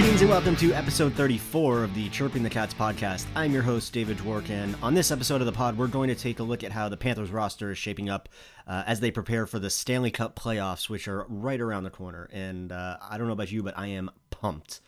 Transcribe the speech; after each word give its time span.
Greetings 0.00 0.22
and 0.22 0.30
welcome 0.30 0.56
to 0.56 0.72
episode 0.72 1.12
34 1.12 1.84
of 1.84 1.94
the 1.94 2.08
Chirping 2.08 2.42
the 2.42 2.48
Cats 2.48 2.72
podcast. 2.72 3.26
I'm 3.36 3.52
your 3.52 3.60
host, 3.60 3.92
David 3.92 4.16
Dwork, 4.16 4.48
and 4.48 4.74
on 4.82 4.94
this 4.94 5.10
episode 5.10 5.42
of 5.42 5.46
the 5.46 5.52
pod, 5.52 5.76
we're 5.76 5.88
going 5.88 6.08
to 6.08 6.14
take 6.14 6.38
a 6.38 6.42
look 6.42 6.64
at 6.64 6.72
how 6.72 6.88
the 6.88 6.96
Panthers 6.96 7.28
roster 7.28 7.70
is 7.70 7.76
shaping 7.76 8.08
up 8.08 8.30
uh, 8.66 8.82
as 8.86 9.00
they 9.00 9.10
prepare 9.10 9.46
for 9.46 9.58
the 9.58 9.68
Stanley 9.68 10.10
Cup 10.10 10.34
playoffs, 10.34 10.88
which 10.88 11.06
are 11.06 11.26
right 11.28 11.60
around 11.60 11.84
the 11.84 11.90
corner. 11.90 12.30
And 12.32 12.72
uh, 12.72 12.96
I 13.10 13.18
don't 13.18 13.26
know 13.26 13.34
about 13.34 13.52
you, 13.52 13.62
but 13.62 13.76
I 13.76 13.88
am 13.88 14.10
pumped. 14.30 14.80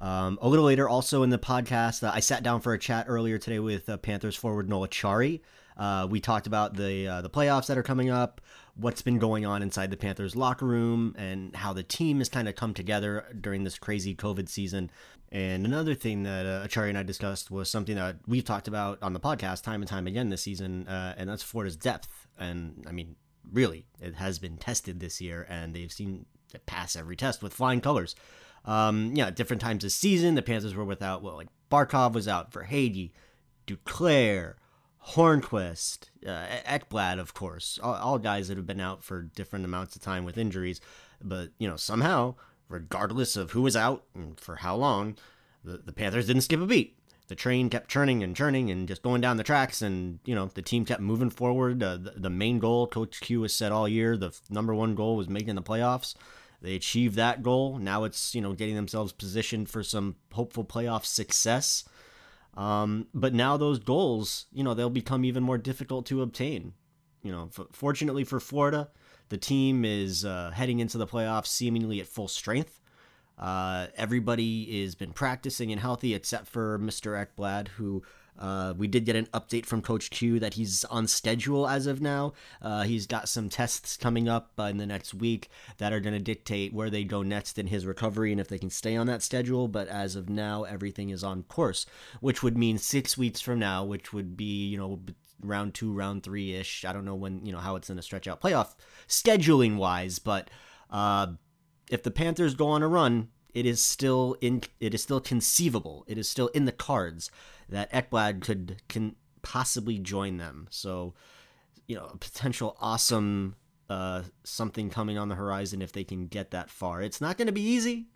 Um, 0.00 0.40
a 0.42 0.48
little 0.48 0.64
later, 0.64 0.88
also 0.88 1.22
in 1.22 1.30
the 1.30 1.38
podcast, 1.38 2.02
uh, 2.02 2.10
I 2.12 2.18
sat 2.18 2.42
down 2.42 2.60
for 2.60 2.72
a 2.72 2.80
chat 2.80 3.06
earlier 3.08 3.38
today 3.38 3.60
with 3.60 3.88
uh, 3.88 3.96
Panthers 3.98 4.34
forward 4.34 4.68
Noel 4.68 4.88
Acciari. 4.88 5.38
Uh, 5.76 6.08
we 6.10 6.18
talked 6.18 6.48
about 6.48 6.74
the 6.74 7.06
uh, 7.06 7.22
the 7.22 7.30
playoffs 7.30 7.68
that 7.68 7.78
are 7.78 7.84
coming 7.84 8.10
up, 8.10 8.40
what's 8.78 9.02
been 9.02 9.18
going 9.18 9.44
on 9.44 9.62
inside 9.62 9.90
the 9.90 9.96
Panthers 9.96 10.36
locker 10.36 10.64
room, 10.64 11.14
and 11.18 11.54
how 11.56 11.72
the 11.72 11.82
team 11.82 12.18
has 12.18 12.28
kind 12.28 12.48
of 12.48 12.54
come 12.54 12.72
together 12.72 13.26
during 13.40 13.64
this 13.64 13.78
crazy 13.78 14.14
COVID 14.14 14.48
season. 14.48 14.90
And 15.30 15.66
another 15.66 15.94
thing 15.94 16.22
that 16.22 16.46
uh, 16.46 16.80
and 16.80 16.96
I 16.96 17.02
discussed 17.02 17.50
was 17.50 17.68
something 17.68 17.96
that 17.96 18.16
we've 18.26 18.44
talked 18.44 18.68
about 18.68 19.02
on 19.02 19.12
the 19.12 19.20
podcast 19.20 19.62
time 19.62 19.82
and 19.82 19.88
time 19.88 20.06
again 20.06 20.30
this 20.30 20.42
season, 20.42 20.88
uh, 20.88 21.14
and 21.18 21.28
that's 21.28 21.42
Florida's 21.42 21.76
depth. 21.76 22.26
And 22.38 22.84
I 22.88 22.92
mean, 22.92 23.16
really, 23.52 23.84
it 24.00 24.14
has 24.14 24.38
been 24.38 24.56
tested 24.56 25.00
this 25.00 25.20
year, 25.20 25.46
and 25.50 25.74
they've 25.74 25.92
seen 25.92 26.26
it 26.54 26.64
pass 26.64 26.96
every 26.96 27.16
test 27.16 27.42
with 27.42 27.52
flying 27.52 27.80
colors. 27.80 28.14
Um, 28.64 29.12
yeah, 29.14 29.30
different 29.30 29.60
times 29.60 29.82
this 29.82 29.94
season, 29.94 30.34
the 30.34 30.42
Panthers 30.42 30.74
were 30.74 30.84
without, 30.84 31.22
well, 31.22 31.36
like 31.36 31.48
Barkov 31.70 32.12
was 32.12 32.28
out 32.28 32.50
Verhaeghe, 32.50 33.10
Duclair, 33.66 34.54
Hornqvist, 35.10 36.10
uh, 36.26 36.46
Ekblad, 36.66 37.18
of 37.18 37.32
course, 37.32 37.78
all, 37.82 37.94
all, 37.94 38.18
guys 38.18 38.48
that 38.48 38.56
have 38.58 38.66
been 38.66 38.80
out 38.80 39.02
for 39.02 39.22
different 39.22 39.64
amounts 39.64 39.96
of 39.96 40.02
time 40.02 40.24
with 40.24 40.36
injuries. 40.36 40.80
But, 41.22 41.50
you 41.58 41.66
know, 41.66 41.76
somehow, 41.76 42.34
regardless 42.68 43.36
of 43.36 43.52
who 43.52 43.62
was 43.62 43.74
out 43.74 44.04
and 44.14 44.38
for 44.38 44.56
how 44.56 44.76
long, 44.76 45.16
the, 45.64 45.78
the 45.78 45.92
Panthers 45.92 46.26
didn't 46.26 46.42
skip 46.42 46.60
a 46.60 46.66
beat. 46.66 46.98
The 47.28 47.34
train 47.34 47.68
kept 47.68 47.90
churning 47.90 48.22
and 48.22 48.36
churning 48.36 48.70
and 48.70 48.88
just 48.88 49.02
going 49.02 49.20
down 49.20 49.36
the 49.36 49.44
tracks, 49.44 49.82
and, 49.82 50.18
you 50.24 50.34
know, 50.34 50.50
the 50.54 50.62
team 50.62 50.84
kept 50.84 51.00
moving 51.00 51.30
forward. 51.30 51.82
Uh, 51.82 51.96
the, 51.96 52.14
the 52.16 52.30
main 52.30 52.58
goal, 52.58 52.86
Coach 52.86 53.20
Q 53.20 53.42
has 53.42 53.54
said 53.54 53.72
all 53.72 53.88
year, 53.88 54.16
the 54.16 54.38
number 54.50 54.74
one 54.74 54.94
goal 54.94 55.16
was 55.16 55.28
making 55.28 55.54
the 55.54 55.62
playoffs. 55.62 56.14
They 56.60 56.74
achieved 56.74 57.14
that 57.16 57.42
goal. 57.42 57.78
Now 57.78 58.04
it's, 58.04 58.34
you 58.34 58.40
know, 58.40 58.52
getting 58.52 58.74
themselves 58.74 59.12
positioned 59.12 59.70
for 59.70 59.82
some 59.82 60.16
hopeful 60.32 60.64
playoff 60.64 61.04
success. 61.04 61.84
Um, 62.54 63.06
but 63.14 63.34
now 63.34 63.56
those 63.56 63.78
goals, 63.78 64.46
you 64.52 64.64
know, 64.64 64.74
they'll 64.74 64.90
become 64.90 65.24
even 65.24 65.42
more 65.42 65.58
difficult 65.58 66.06
to 66.06 66.22
obtain. 66.22 66.72
You 67.22 67.32
know, 67.32 67.50
f- 67.56 67.66
fortunately 67.72 68.24
for 68.24 68.40
Florida, 68.40 68.90
the 69.28 69.36
team 69.38 69.84
is 69.84 70.24
uh, 70.24 70.50
heading 70.54 70.80
into 70.80 70.98
the 70.98 71.06
playoffs 71.06 71.48
seemingly 71.48 72.00
at 72.00 72.06
full 72.06 72.28
strength. 72.28 72.80
Uh, 73.38 73.86
everybody 73.96 74.82
has 74.82 74.96
been 74.96 75.12
practicing 75.12 75.70
and 75.70 75.80
healthy 75.80 76.14
except 76.14 76.48
for 76.48 76.78
Mr. 76.78 77.24
Ekblad, 77.24 77.68
who 77.68 78.02
uh, 78.38 78.74
we 78.76 78.86
did 78.86 79.04
get 79.04 79.16
an 79.16 79.26
update 79.26 79.66
from 79.66 79.82
Coach 79.82 80.10
Q 80.10 80.38
that 80.40 80.54
he's 80.54 80.84
on 80.84 81.06
schedule 81.06 81.66
as 81.66 81.86
of 81.86 82.00
now. 82.00 82.32
Uh, 82.62 82.82
he's 82.82 83.06
got 83.06 83.28
some 83.28 83.48
tests 83.48 83.96
coming 83.96 84.28
up 84.28 84.52
uh, 84.58 84.64
in 84.64 84.76
the 84.76 84.86
next 84.86 85.14
week 85.14 85.48
that 85.78 85.92
are 85.92 86.00
going 86.00 86.14
to 86.14 86.20
dictate 86.20 86.72
where 86.72 86.90
they 86.90 87.04
go 87.04 87.22
next 87.22 87.58
in 87.58 87.66
his 87.66 87.86
recovery 87.86 88.30
and 88.32 88.40
if 88.40 88.48
they 88.48 88.58
can 88.58 88.70
stay 88.70 88.96
on 88.96 89.06
that 89.06 89.22
schedule. 89.22 89.68
But 89.68 89.88
as 89.88 90.16
of 90.16 90.28
now, 90.28 90.64
everything 90.64 91.10
is 91.10 91.24
on 91.24 91.42
course, 91.44 91.86
which 92.20 92.42
would 92.42 92.56
mean 92.56 92.78
six 92.78 93.18
weeks 93.18 93.40
from 93.40 93.58
now, 93.58 93.84
which 93.84 94.12
would 94.12 94.36
be, 94.36 94.66
you 94.66 94.78
know, 94.78 95.00
round 95.40 95.74
two, 95.74 95.92
round 95.92 96.22
three 96.22 96.54
ish. 96.54 96.84
I 96.84 96.92
don't 96.92 97.04
know 97.04 97.14
when, 97.14 97.44
you 97.44 97.52
know, 97.52 97.58
how 97.58 97.76
it's 97.76 97.88
to 97.88 98.02
stretch 98.02 98.28
out 98.28 98.40
playoff 98.40 98.74
scheduling 99.08 99.76
wise, 99.76 100.18
but 100.18 100.50
uh, 100.90 101.28
if 101.90 102.02
the 102.02 102.10
Panthers 102.10 102.54
go 102.54 102.68
on 102.68 102.82
a 102.82 102.88
run, 102.88 103.28
it 103.54 103.66
is 103.66 103.82
still 103.82 104.36
in 104.40 104.62
it 104.80 104.94
is 104.94 105.02
still 105.02 105.20
conceivable. 105.20 106.04
It 106.06 106.18
is 106.18 106.28
still 106.28 106.48
in 106.48 106.64
the 106.64 106.72
cards 106.72 107.30
that 107.68 107.92
Ekblad 107.92 108.42
could 108.42 108.82
can 108.88 109.16
possibly 109.42 109.98
join 109.98 110.36
them. 110.36 110.66
So, 110.70 111.14
you 111.86 111.96
know, 111.96 112.06
a 112.06 112.16
potential 112.16 112.76
awesome 112.80 113.56
uh, 113.88 114.22
something 114.44 114.90
coming 114.90 115.16
on 115.16 115.28
the 115.28 115.34
horizon 115.34 115.80
if 115.80 115.92
they 115.92 116.04
can 116.04 116.26
get 116.26 116.50
that 116.50 116.70
far. 116.70 117.00
It's 117.02 117.20
not 117.20 117.38
going 117.38 117.46
to 117.46 117.52
be 117.52 117.62
easy. 117.62 118.06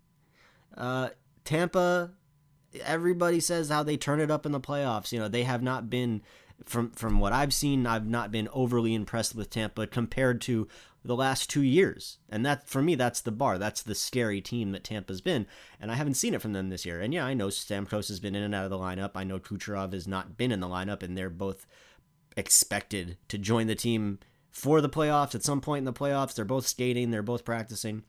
Uh, 0.76 1.10
Tampa, 1.44 2.10
everybody 2.84 3.40
says 3.40 3.70
how 3.70 3.82
they 3.82 3.96
turn 3.96 4.20
it 4.20 4.30
up 4.30 4.44
in 4.44 4.52
the 4.52 4.60
playoffs. 4.60 5.12
You 5.12 5.18
know, 5.18 5.28
they 5.28 5.44
have 5.44 5.62
not 5.62 5.88
been 5.88 6.22
from 6.64 6.90
from 6.90 7.20
what 7.20 7.32
I've 7.32 7.54
seen, 7.54 7.86
I've 7.86 8.06
not 8.06 8.30
been 8.30 8.48
overly 8.52 8.94
impressed 8.94 9.34
with 9.34 9.50
Tampa 9.50 9.86
compared 9.86 10.40
to 10.42 10.68
the 11.04 11.16
last 11.16 11.50
two 11.50 11.62
years. 11.62 12.18
And 12.28 12.46
that 12.46 12.68
for 12.68 12.80
me, 12.82 12.94
that's 12.94 13.20
the 13.20 13.32
bar. 13.32 13.58
That's 13.58 13.82
the 13.82 13.94
scary 13.94 14.40
team 14.40 14.72
that 14.72 14.84
Tampa's 14.84 15.20
been. 15.20 15.46
And 15.80 15.90
I 15.90 15.94
haven't 15.94 16.14
seen 16.14 16.34
it 16.34 16.42
from 16.42 16.52
them 16.52 16.68
this 16.68 16.86
year. 16.86 17.00
And 17.00 17.12
yeah, 17.12 17.26
I 17.26 17.34
know 17.34 17.48
Stamkos 17.48 18.08
has 18.08 18.20
been 18.20 18.34
in 18.34 18.42
and 18.42 18.54
out 18.54 18.64
of 18.64 18.70
the 18.70 18.78
lineup. 18.78 19.12
I 19.14 19.24
know 19.24 19.38
Kucherov 19.38 19.92
has 19.92 20.06
not 20.06 20.36
been 20.36 20.52
in 20.52 20.60
the 20.60 20.68
lineup, 20.68 21.02
and 21.02 21.16
they're 21.16 21.30
both 21.30 21.66
expected 22.36 23.18
to 23.28 23.38
join 23.38 23.66
the 23.66 23.74
team 23.74 24.18
for 24.50 24.80
the 24.80 24.88
playoffs 24.88 25.34
at 25.34 25.42
some 25.42 25.60
point 25.60 25.78
in 25.78 25.84
the 25.84 25.92
playoffs. 25.92 26.34
They're 26.34 26.44
both 26.44 26.66
skating. 26.66 27.10
They're 27.10 27.22
both 27.22 27.44
practicing. 27.44 28.04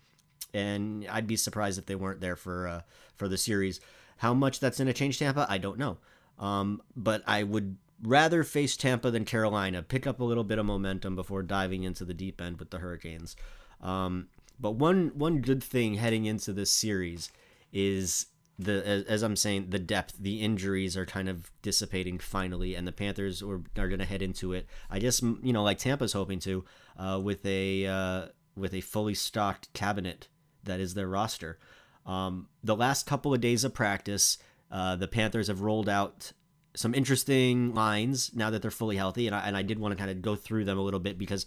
And 0.53 1.07
I'd 1.09 1.27
be 1.27 1.35
surprised 1.35 1.79
if 1.79 1.87
they 1.87 1.95
weren't 1.95 2.21
there 2.21 2.35
for 2.35 2.67
uh, 2.67 2.81
for 3.15 3.27
the 3.27 3.37
series. 3.37 3.79
How 4.17 4.33
much 4.33 4.59
that's 4.59 4.77
going 4.77 4.87
to 4.87 4.93
change 4.93 5.17
Tampa, 5.17 5.47
I 5.49 5.57
don't 5.57 5.79
know. 5.79 5.97
Um, 6.37 6.81
but 6.95 7.23
I 7.25 7.43
would 7.43 7.77
rather 8.03 8.43
face 8.43 8.75
Tampa 8.77 9.09
than 9.09 9.25
Carolina. 9.25 9.81
Pick 9.81 10.05
up 10.05 10.19
a 10.19 10.23
little 10.23 10.43
bit 10.43 10.59
of 10.59 10.65
momentum 10.65 11.15
before 11.15 11.41
diving 11.41 11.83
into 11.83 12.05
the 12.05 12.13
deep 12.13 12.41
end 12.41 12.59
with 12.59 12.69
the 12.69 12.79
Hurricanes. 12.79 13.35
Um, 13.81 14.27
but 14.59 14.71
one 14.71 15.11
one 15.15 15.39
good 15.39 15.63
thing 15.63 15.95
heading 15.95 16.25
into 16.25 16.53
this 16.53 16.71
series 16.71 17.31
is 17.71 18.27
the 18.59 18.85
as, 18.87 19.03
as, 19.05 19.23
I'm 19.23 19.35
saying 19.35 19.71
the 19.71 19.79
depth, 19.79 20.15
the 20.19 20.41
injuries 20.41 20.95
are 20.95 21.05
kind 21.05 21.27
of 21.27 21.51
dissipating 21.61 22.19
finally, 22.19 22.75
and 22.75 22.87
the 22.87 22.91
Panthers 22.91 23.41
are, 23.41 23.61
are 23.77 23.87
going 23.87 23.99
to 23.99 24.05
head 24.05 24.21
into 24.21 24.53
it. 24.53 24.67
I 24.89 24.99
guess 24.99 25.21
you 25.21 25.53
know 25.53 25.63
like 25.63 25.79
Tampa's 25.79 26.13
hoping 26.13 26.39
to 26.39 26.63
uh, 26.97 27.19
with 27.21 27.45
a 27.45 27.87
uh, 27.87 28.25
with 28.55 28.73
a 28.73 28.81
fully 28.81 29.15
stocked 29.15 29.73
cabinet 29.73 30.27
that 30.63 30.79
is 30.79 30.93
their 30.93 31.07
roster. 31.07 31.59
Um, 32.05 32.47
the 32.63 32.75
last 32.75 33.05
couple 33.05 33.33
of 33.33 33.41
days 33.41 33.63
of 33.63 33.73
practice, 33.73 34.37
uh, 34.69 34.95
the 34.97 35.07
Panthers 35.07 35.47
have 35.47 35.61
rolled 35.61 35.89
out 35.89 36.33
some 36.75 36.93
interesting 36.93 37.73
lines 37.73 38.31
now 38.33 38.49
that 38.49 38.61
they're 38.61 38.71
fully 38.71 38.97
healthy, 38.97 39.27
and 39.27 39.35
I, 39.35 39.47
and 39.47 39.55
I 39.55 39.61
did 39.61 39.79
want 39.79 39.91
to 39.91 39.97
kind 39.97 40.09
of 40.09 40.21
go 40.21 40.35
through 40.35 40.65
them 40.65 40.77
a 40.77 40.81
little 40.81 40.99
bit 40.99 41.17
because 41.17 41.45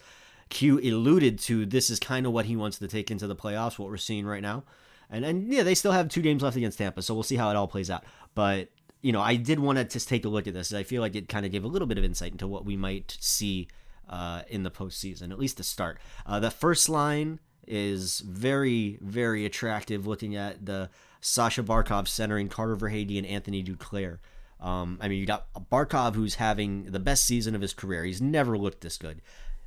Q 0.49 0.79
alluded 0.79 1.39
to 1.41 1.67
this 1.67 1.91
is 1.91 1.99
kind 1.99 2.27
of 2.27 2.33
what 2.33 2.47
he 2.47 2.57
wants 2.57 2.79
to 2.79 2.89
take 2.89 3.11
into 3.11 3.27
the 3.27 3.37
playoffs, 3.37 3.79
what 3.79 3.89
we're 3.89 3.97
seeing 3.97 4.27
right 4.27 4.43
now. 4.43 4.65
And 5.11 5.25
and 5.25 5.53
yeah, 5.53 5.63
they 5.63 5.75
still 5.75 5.93
have 5.93 6.09
two 6.09 6.23
games 6.23 6.43
left 6.43 6.57
against 6.57 6.79
Tampa, 6.79 7.03
so 7.03 7.15
we'll 7.15 7.23
see 7.23 7.37
how 7.37 7.51
it 7.51 7.57
all 7.57 7.69
plays 7.69 7.91
out. 7.91 8.05
But 8.35 8.69
you 9.03 9.13
know, 9.13 9.21
I 9.21 9.37
did 9.37 9.61
want 9.61 9.79
to 9.79 9.85
just 9.85 10.09
take 10.09 10.25
a 10.25 10.29
look 10.29 10.47
at 10.47 10.55
this. 10.55 10.73
I 10.73 10.83
feel 10.83 11.01
like 11.03 11.15
it 11.15 11.29
kind 11.29 11.47
of 11.47 11.53
gave 11.53 11.65
a 11.65 11.69
little 11.69 11.87
bit 11.87 11.99
of 11.99 12.05
insight 12.05 12.33
into 12.33 12.47
what 12.47 12.65
we 12.65 12.77
might 12.77 13.17
see 13.21 13.69
uh, 14.09 14.43
in 14.49 14.63
the 14.63 14.71
postseason, 14.71 15.31
at 15.31 15.39
least 15.39 15.59
to 15.59 15.63
start. 15.63 15.99
Uh, 16.25 16.41
the 16.41 16.51
first 16.51 16.89
line 16.89 17.41
is 17.67 18.21
very, 18.21 18.99
very 19.01 19.45
attractive. 19.45 20.07
Looking 20.07 20.37
at 20.37 20.65
the 20.67 20.91
Sasha 21.21 21.63
Barkov 21.63 22.09
centering 22.09 22.49
Carter 22.49 22.77
Verhaeghe 22.77 23.19
and 23.19 23.27
Anthony 23.27 23.63
Duclair. 23.63 24.19
Um, 24.61 24.99
I 25.01 25.09
mean, 25.09 25.21
you 25.21 25.27
got 25.27 25.47
Barkov, 25.71 26.15
who's 26.15 26.37
having 26.37 26.85
the 26.85 26.99
best 26.99 27.25
season 27.27 27.55
of 27.55 27.61
his 27.61 27.75
career. 27.75 28.05
He's 28.05 28.23
never 28.23 28.57
looked 28.57 28.81
this 28.81 28.97
good. 28.97 29.21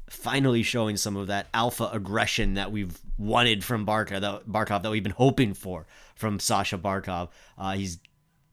Finally, 0.09 0.63
showing 0.63 0.97
some 0.97 1.15
of 1.15 1.27
that 1.27 1.47
alpha 1.53 1.89
aggression 1.93 2.55
that 2.55 2.71
we've 2.71 2.99
wanted 3.17 3.63
from 3.63 3.85
Barkov, 3.85 4.21
that, 4.21 4.47
Barkov, 4.47 4.81
that 4.81 4.89
we've 4.89 5.03
been 5.03 5.11
hoping 5.11 5.53
for 5.53 5.85
from 6.15 6.39
Sasha 6.39 6.77
Barkov. 6.77 7.29
Uh, 7.57 7.73
he's 7.73 7.99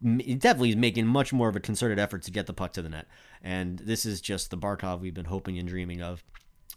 he 0.03 0.35
definitely 0.35 0.75
making 0.75 1.07
much 1.07 1.33
more 1.33 1.49
of 1.49 1.57
a 1.57 1.61
concerted 1.61 1.99
effort 1.99 2.23
to 2.23 2.31
get 2.31 2.45
the 2.45 2.53
puck 2.53 2.75
to 2.75 2.83
the 2.83 2.91
net, 2.91 3.07
and 3.43 3.79
this 3.79 4.05
is 4.05 4.21
just 4.21 4.51
the 4.51 4.59
Barkov 4.59 5.01
we've 5.01 5.15
been 5.15 5.25
hoping 5.25 5.59
and 5.59 5.67
dreaming 5.67 6.03
of. 6.03 6.23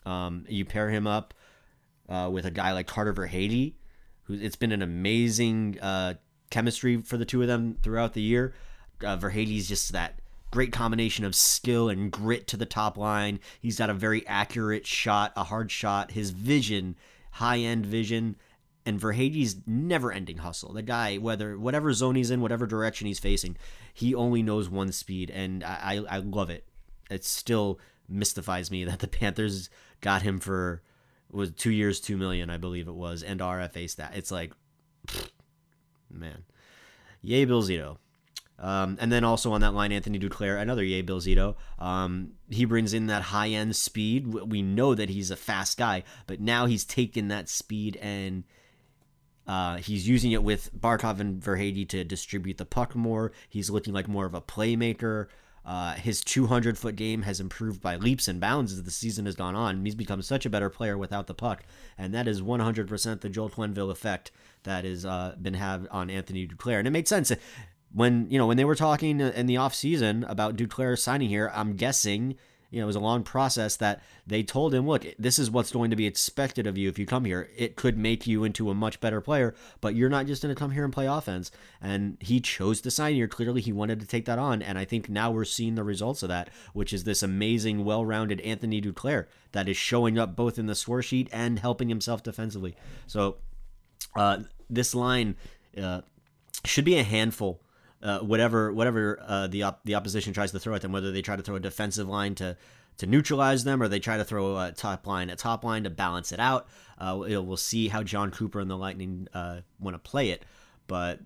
Um, 0.06 0.46
you 0.48 0.64
pair 0.64 0.90
him 0.90 1.06
up 1.06 1.34
uh, 2.08 2.30
with 2.32 2.46
a 2.46 2.52
guy 2.52 2.72
like 2.72 2.88
Carter 2.88 3.14
Verhaeghe, 3.14 3.74
who 4.24 4.36
it's 4.36 4.56
been 4.56 4.72
an 4.72 4.82
amazing 4.82 5.78
uh, 5.82 6.14
chemistry 6.50 7.02
for 7.02 7.18
the 7.18 7.26
two 7.26 7.42
of 7.42 7.50
them 7.50 7.78
throughout 7.84 8.14
the 8.14 8.22
year 8.22 8.54
uh, 9.04 9.18
Verhaeghe's 9.18 9.68
just 9.68 9.92
that 9.92 10.20
great 10.52 10.72
combination 10.72 11.26
of 11.26 11.36
skill 11.36 11.90
and 11.90 12.12
grit 12.12 12.48
to 12.48 12.58
the 12.58 12.66
top 12.66 12.98
line. 12.98 13.40
He's 13.62 13.78
got 13.78 13.90
a 13.90 13.94
very 13.94 14.26
accurate 14.28 14.86
shot, 14.86 15.34
a 15.36 15.44
hard 15.44 15.72
shot. 15.72 16.12
His 16.12 16.32
vision, 16.32 16.96
high 17.32 17.60
end 17.60 17.86
vision, 17.86 18.36
and 18.86 19.00
Verhaeghe's 19.00 19.58
never 19.68 20.12
ending 20.12 20.38
hustle. 20.38 20.74
The 20.74 20.82
guy, 20.82 21.18
whether 21.18 21.58
whatever 21.58 21.94
zone 21.94 22.16
he's 22.16 22.32
in, 22.32 22.42
whatever 22.42 22.66
direction 22.66 23.08
he's 23.08 23.20
facing, 23.20 23.58
he 23.94 24.16
only 24.16 24.42
knows 24.42 24.70
one 24.70 24.92
speed, 24.92 25.30
and 25.30 25.64
I, 25.64 26.04
I, 26.10 26.16
I 26.16 26.18
love 26.20 26.50
it. 26.50 26.66
It 27.10 27.24
still 27.24 27.80
mystifies 28.08 28.72
me 28.72 28.84
that 28.86 29.00
the 29.00 29.08
Panthers 29.08 29.70
got 30.02 30.22
him 30.22 30.40
for 30.40 30.82
was 31.32 31.52
two 31.52 31.72
years, 31.72 32.00
two 32.00 32.18
million, 32.18 32.50
I 32.50 32.58
believe 32.58 32.88
it 32.88 32.96
was, 32.96 33.22
and 33.22 33.40
RFA 33.40 33.88
stat. 33.88 34.14
It's 34.16 34.32
like, 34.32 34.52
man, 36.10 36.44
yay, 37.22 37.46
Bill 37.46 37.62
Zito. 37.62 37.98
Um, 38.60 38.98
and 39.00 39.12
then 39.12 39.24
also 39.24 39.54
on 39.54 39.62
that 39.62 39.74
line, 39.74 39.92
Anthony 39.92 40.20
Duclair, 40.20 40.62
another 40.62 40.84
Yay 40.84 41.02
Bill 41.02 41.22
Zito. 41.22 41.56
Um, 41.80 42.34
he 42.50 42.66
brings 42.66 42.94
in 42.94 43.08
that 43.08 43.22
high 43.22 43.50
end 43.50 43.76
speed. 43.76 44.28
We 44.28 44.62
know 44.62 44.96
that 44.96 45.10
he's 45.10 45.32
a 45.32 45.38
fast 45.38 45.78
guy, 45.78 46.04
but 46.28 46.42
now 46.42 46.66
he's 46.66 46.84
taken 46.84 47.30
that 47.30 47.50
speed 47.50 47.98
and 48.02 48.44
Uh, 49.48 49.78
he's 49.78 50.08
using 50.08 50.32
it 50.32 50.44
with 50.44 50.70
Barkov 50.80 51.20
and 51.20 51.42
Verhaeghe 51.42 51.88
to 51.90 52.04
distribute 52.04 52.58
the 52.58 52.66
puck 52.66 52.96
more. 52.96 53.32
He's 53.50 53.72
looking 53.72 53.96
like 53.96 54.08
more 54.08 54.28
of 54.28 54.36
a 54.36 54.42
playmaker. 54.42 55.26
Uh, 55.66 55.96
his 55.96 56.22
200 56.22 56.78
foot 56.78 56.96
game 56.96 57.24
has 57.24 57.40
improved 57.40 57.82
by 57.82 57.96
leaps 57.96 58.28
and 58.28 58.40
bounds 58.40 58.72
as 58.74 58.84
the 58.84 58.92
season 58.92 59.26
has 59.26 59.36
gone 59.36 59.56
on. 59.56 59.84
He's 59.84 59.96
become 59.96 60.22
such 60.22 60.46
a 60.46 60.50
better 60.52 60.70
player 60.70 61.00
without 61.00 61.26
the 61.26 61.34
puck, 61.34 61.64
and 61.98 62.14
that 62.14 62.28
is 62.28 62.42
100% 62.44 63.22
the 63.22 63.30
Joel 63.30 63.50
Quenneville 63.50 63.90
effect 63.92 64.32
that 64.64 64.86
has 64.86 65.04
uh, 65.04 65.36
been 65.42 65.56
had 65.56 65.88
on 65.90 66.12
Anthony 66.12 66.48
Duclair. 66.48 66.78
And 66.78 66.88
it 66.88 66.92
made 66.92 67.08
sense 67.08 67.32
when 67.94 68.28
you 68.30 68.38
know 68.38 68.48
when 68.48 68.58
they 68.58 68.66
were 68.66 68.76
talking 68.76 69.20
in 69.20 69.46
the 69.46 69.56
offseason 69.56 70.30
about 70.30 70.56
Duclair 70.56 70.98
signing 70.98 71.30
here. 71.30 71.52
I'm 71.54 71.76
guessing 71.76 72.36
you 72.72 72.80
know, 72.80 72.86
it 72.86 72.88
was 72.88 72.96
a 72.96 73.00
long 73.00 73.24
process 73.24 73.76
that 73.78 74.02
they 74.28 74.44
told 74.44 74.76
him, 74.76 74.88
look, 74.88 75.06
this 75.18 75.40
is 75.40 75.50
what's 75.50 75.72
going 75.72 75.90
to 75.90 75.96
be 75.96 76.06
expected 76.06 76.68
of 76.68 76.78
you 76.78 76.88
if 76.88 77.00
you 77.00 77.06
come 77.06 77.26
here. 77.26 77.50
It 77.58 77.76
could 77.76 77.98
make 77.98 78.28
you 78.28 78.44
into 78.44 78.70
a 78.70 78.76
much 78.76 79.00
better 79.00 79.22
player, 79.22 79.56
but 79.82 79.96
you're 79.96 80.10
not 80.10 80.28
just 80.28 80.44
going 80.44 80.54
to 80.54 80.60
come 80.60 80.72
here 80.72 80.84
and 80.84 80.94
play 80.94 81.08
offense. 81.08 81.52
And 81.82 82.18
he 82.20 82.40
chose 82.40 82.80
to 82.82 82.92
sign 82.92 83.16
here. 83.16 83.28
Clearly, 83.28 83.62
he 83.62 83.74
wanted 83.74 84.00
to 84.02 84.08
take 84.08 84.26
that 84.26 84.38
on. 84.38 84.62
And 84.62 84.78
I 84.78 84.86
think 84.86 85.10
now 85.10 85.32
we're 85.32 85.46
seeing 85.46 85.76
the 85.76 85.84
results 85.84 86.22
of 86.22 86.30
that, 86.30 86.50
which 86.74 86.94
is 86.94 87.06
this 87.06 87.24
amazing, 87.24 87.86
well 87.86 88.06
rounded 88.06 88.40
Anthony 88.42 88.82
Duclair 88.82 89.26
that 89.52 89.68
is 89.68 89.78
showing 89.78 90.20
up 90.20 90.36
both 90.36 90.60
in 90.60 90.68
the 90.68 90.76
score 90.76 91.02
sheet 91.02 91.28
and 91.32 91.58
helping 91.58 91.90
himself 91.90 92.22
defensively. 92.22 92.76
So, 93.08 93.38
uh, 94.16 94.40
this 94.70 94.94
line 94.94 95.36
uh, 95.76 96.02
should 96.66 96.86
be 96.86 96.98
a 96.98 97.04
handful 97.04 97.62
uh, 98.02 98.20
whatever 98.20 98.72
whatever 98.74 99.20
uh, 99.26 99.48
the 99.48 99.64
op- 99.64 99.84
the 99.84 99.96
opposition 99.96 100.34
tries 100.34 100.52
to 100.52 100.60
throw 100.60 100.76
at 100.76 100.82
them, 100.82 100.92
whether 100.92 101.12
they 101.12 101.22
try 101.22 101.36
to 101.36 101.44
throw 101.44 101.56
a 101.56 101.60
defensive 101.60 102.08
line 102.08 102.36
to 102.36 102.58
to 102.98 103.06
neutralize 103.06 103.64
them, 103.64 103.82
or 103.82 103.88
they 103.88 104.00
try 104.00 104.18
to 104.18 104.26
throw 104.26 104.58
a 104.58 104.72
top 104.72 105.08
line 105.08 105.30
a 105.30 105.36
top 105.36 105.64
line 105.64 105.84
to 105.84 105.90
balance 105.90 106.32
it 106.32 106.40
out. 106.40 106.68
Uh, 106.98 107.16
we'll 107.18 107.58
see 107.58 107.88
how 107.88 108.04
Jon 108.04 108.32
Cooper 108.32 108.60
and 108.60 108.70
the 108.70 108.78
Lightning 108.78 109.28
uh, 109.34 109.62
want 109.80 109.96
to 109.96 110.00
play 110.00 110.30
it, 110.30 110.46
but. 110.88 111.20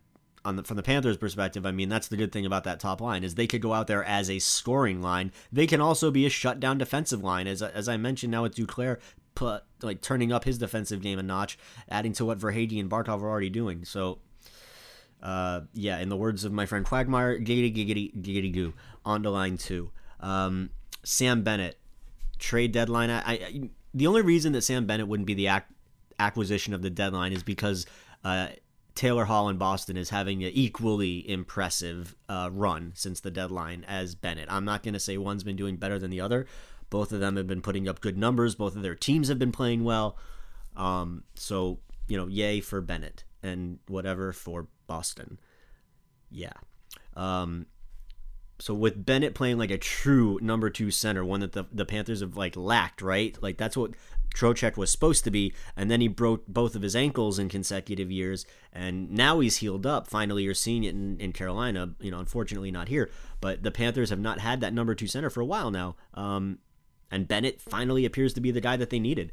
On 0.45 0.57
the, 0.57 0.63
from 0.65 0.75
the 0.75 0.83
Panthers' 0.83 1.15
perspective, 1.15 1.65
I 1.65 1.71
mean 1.71 1.87
that's 1.87 2.09
the 2.09 2.17
good 2.17 2.33
thing 2.33 2.45
about 2.45 2.65
that 2.65 2.81
top 2.81 2.99
line 2.99 3.23
is 3.23 3.35
they 3.35 3.47
could 3.47 3.61
go 3.61 3.71
out 3.71 3.87
there 3.87 4.03
as 4.03 4.29
a 4.29 4.39
scoring 4.39 5.01
line. 5.01 5.31
They 5.53 5.65
can 5.65 5.79
also 5.79 6.11
be 6.11 6.25
a 6.25 6.29
shutdown 6.29 6.77
defensive 6.77 7.23
line, 7.23 7.47
as 7.47 7.61
as 7.61 7.87
I 7.87 7.95
mentioned 7.95 8.31
now 8.31 8.43
with 8.43 8.53
Duclair, 8.53 8.99
put 9.35 9.63
like 9.81 10.01
turning 10.01 10.33
up 10.33 10.43
his 10.43 10.57
defensive 10.57 11.01
game 11.01 11.17
a 11.17 11.23
notch, 11.23 11.57
adding 11.87 12.11
to 12.13 12.25
what 12.25 12.39
Verhaeghe 12.39 12.77
and 12.77 12.89
Barkov 12.89 13.21
are 13.21 13.29
already 13.29 13.49
doing. 13.49 13.85
So 13.85 14.19
uh, 15.23 15.61
yeah, 15.73 15.99
in 15.99 16.09
the 16.09 16.17
words 16.17 16.43
of 16.43 16.51
my 16.51 16.65
friend 16.65 16.85
Quagmire, 16.85 17.39
giggity 17.39 17.73
giggity 17.73 18.13
giggity 18.21 18.53
goo. 18.53 18.73
On 19.05 19.23
to 19.23 19.29
line 19.29 19.57
two. 19.57 19.89
Um, 20.19 20.69
Sam 21.03 21.43
Bennett 21.43 21.77
trade 22.39 22.73
deadline. 22.73 23.09
I, 23.09 23.19
I, 23.19 23.69
the 23.93 24.07
only 24.07 24.21
reason 24.21 24.51
that 24.53 24.61
Sam 24.61 24.85
Bennett 24.85 25.07
wouldn't 25.07 25.27
be 25.27 25.33
the 25.33 25.47
ac- 25.47 25.65
acquisition 26.19 26.73
of 26.73 26.81
the 26.81 26.89
deadline 26.89 27.31
is 27.31 27.41
because 27.41 27.85
uh, 28.23 28.47
Taylor 28.95 29.25
Hall 29.25 29.49
in 29.49 29.57
Boston 29.57 29.97
is 29.97 30.09
having 30.09 30.43
an 30.43 30.51
equally 30.53 31.27
impressive 31.29 32.15
uh, 32.27 32.49
run 32.51 32.91
since 32.95 33.21
the 33.21 33.31
deadline 33.31 33.85
as 33.87 34.15
Bennett. 34.15 34.51
I'm 34.51 34.65
not 34.65 34.83
going 34.83 34.93
to 34.93 34.99
say 34.99 35.17
one's 35.17 35.43
been 35.43 35.55
doing 35.55 35.77
better 35.77 35.97
than 35.97 36.11
the 36.11 36.21
other. 36.21 36.45
Both 36.89 37.11
of 37.11 37.19
them 37.19 37.37
have 37.37 37.47
been 37.47 37.61
putting 37.61 37.87
up 37.87 38.01
good 38.01 38.17
numbers. 38.17 38.55
Both 38.55 38.75
of 38.75 38.81
their 38.81 38.95
teams 38.95 39.29
have 39.29 39.39
been 39.39 39.51
playing 39.51 39.83
well. 39.83 40.17
Um, 40.75 41.23
so 41.35 41.79
you 42.07 42.17
know, 42.17 42.27
yay 42.27 42.59
for 42.59 42.81
Bennett 42.81 43.23
and 43.41 43.79
whatever 43.87 44.33
for 44.33 44.67
Boston. 44.87 45.39
Yeah. 46.29 46.53
Um, 47.15 47.67
so 48.59 48.73
with 48.73 49.05
Bennett 49.05 49.35
playing 49.35 49.57
like 49.57 49.71
a 49.71 49.77
true 49.77 50.39
number 50.41 50.69
two 50.69 50.91
center, 50.91 51.25
one 51.25 51.41
that 51.41 51.53
the, 51.53 51.65
the 51.71 51.85
Panthers 51.85 52.21
have 52.21 52.37
like 52.37 52.55
lacked, 52.55 53.01
right? 53.01 53.37
Like 53.41 53.57
that's 53.57 53.75
what 53.75 53.91
Trocheck 54.33 54.77
was 54.77 54.91
supposed 54.91 55.23
to 55.25 55.31
be, 55.31 55.53
and 55.75 55.91
then 55.91 56.01
he 56.01 56.07
broke 56.07 56.47
both 56.47 56.75
of 56.75 56.81
his 56.81 56.95
ankles 56.95 57.37
in 57.37 57.49
consecutive 57.49 58.11
years, 58.11 58.45
and 58.71 59.11
now 59.11 59.39
he's 59.39 59.57
healed 59.57 59.85
up. 59.85 60.07
Finally, 60.07 60.43
you're 60.43 60.53
seeing 60.53 60.83
it 60.83 60.95
in, 60.95 61.19
in 61.19 61.33
Carolina. 61.33 61.91
You 61.99 62.11
know, 62.11 62.19
unfortunately 62.19 62.71
not 62.71 62.87
here, 62.87 63.11
but 63.41 63.63
the 63.63 63.71
Panthers 63.71 64.09
have 64.09 64.19
not 64.19 64.39
had 64.39 64.61
that 64.61 64.73
number 64.73 64.95
two 64.95 65.07
center 65.07 65.29
for 65.29 65.41
a 65.41 65.45
while 65.45 65.69
now. 65.69 65.95
Um, 66.13 66.59
and 67.11 67.27
Bennett 67.27 67.61
finally 67.61 68.05
appears 68.05 68.33
to 68.33 68.41
be 68.41 68.49
the 68.49 68.61
guy 68.61 68.75
that 68.77 68.89
they 68.89 68.99
needed. 68.99 69.31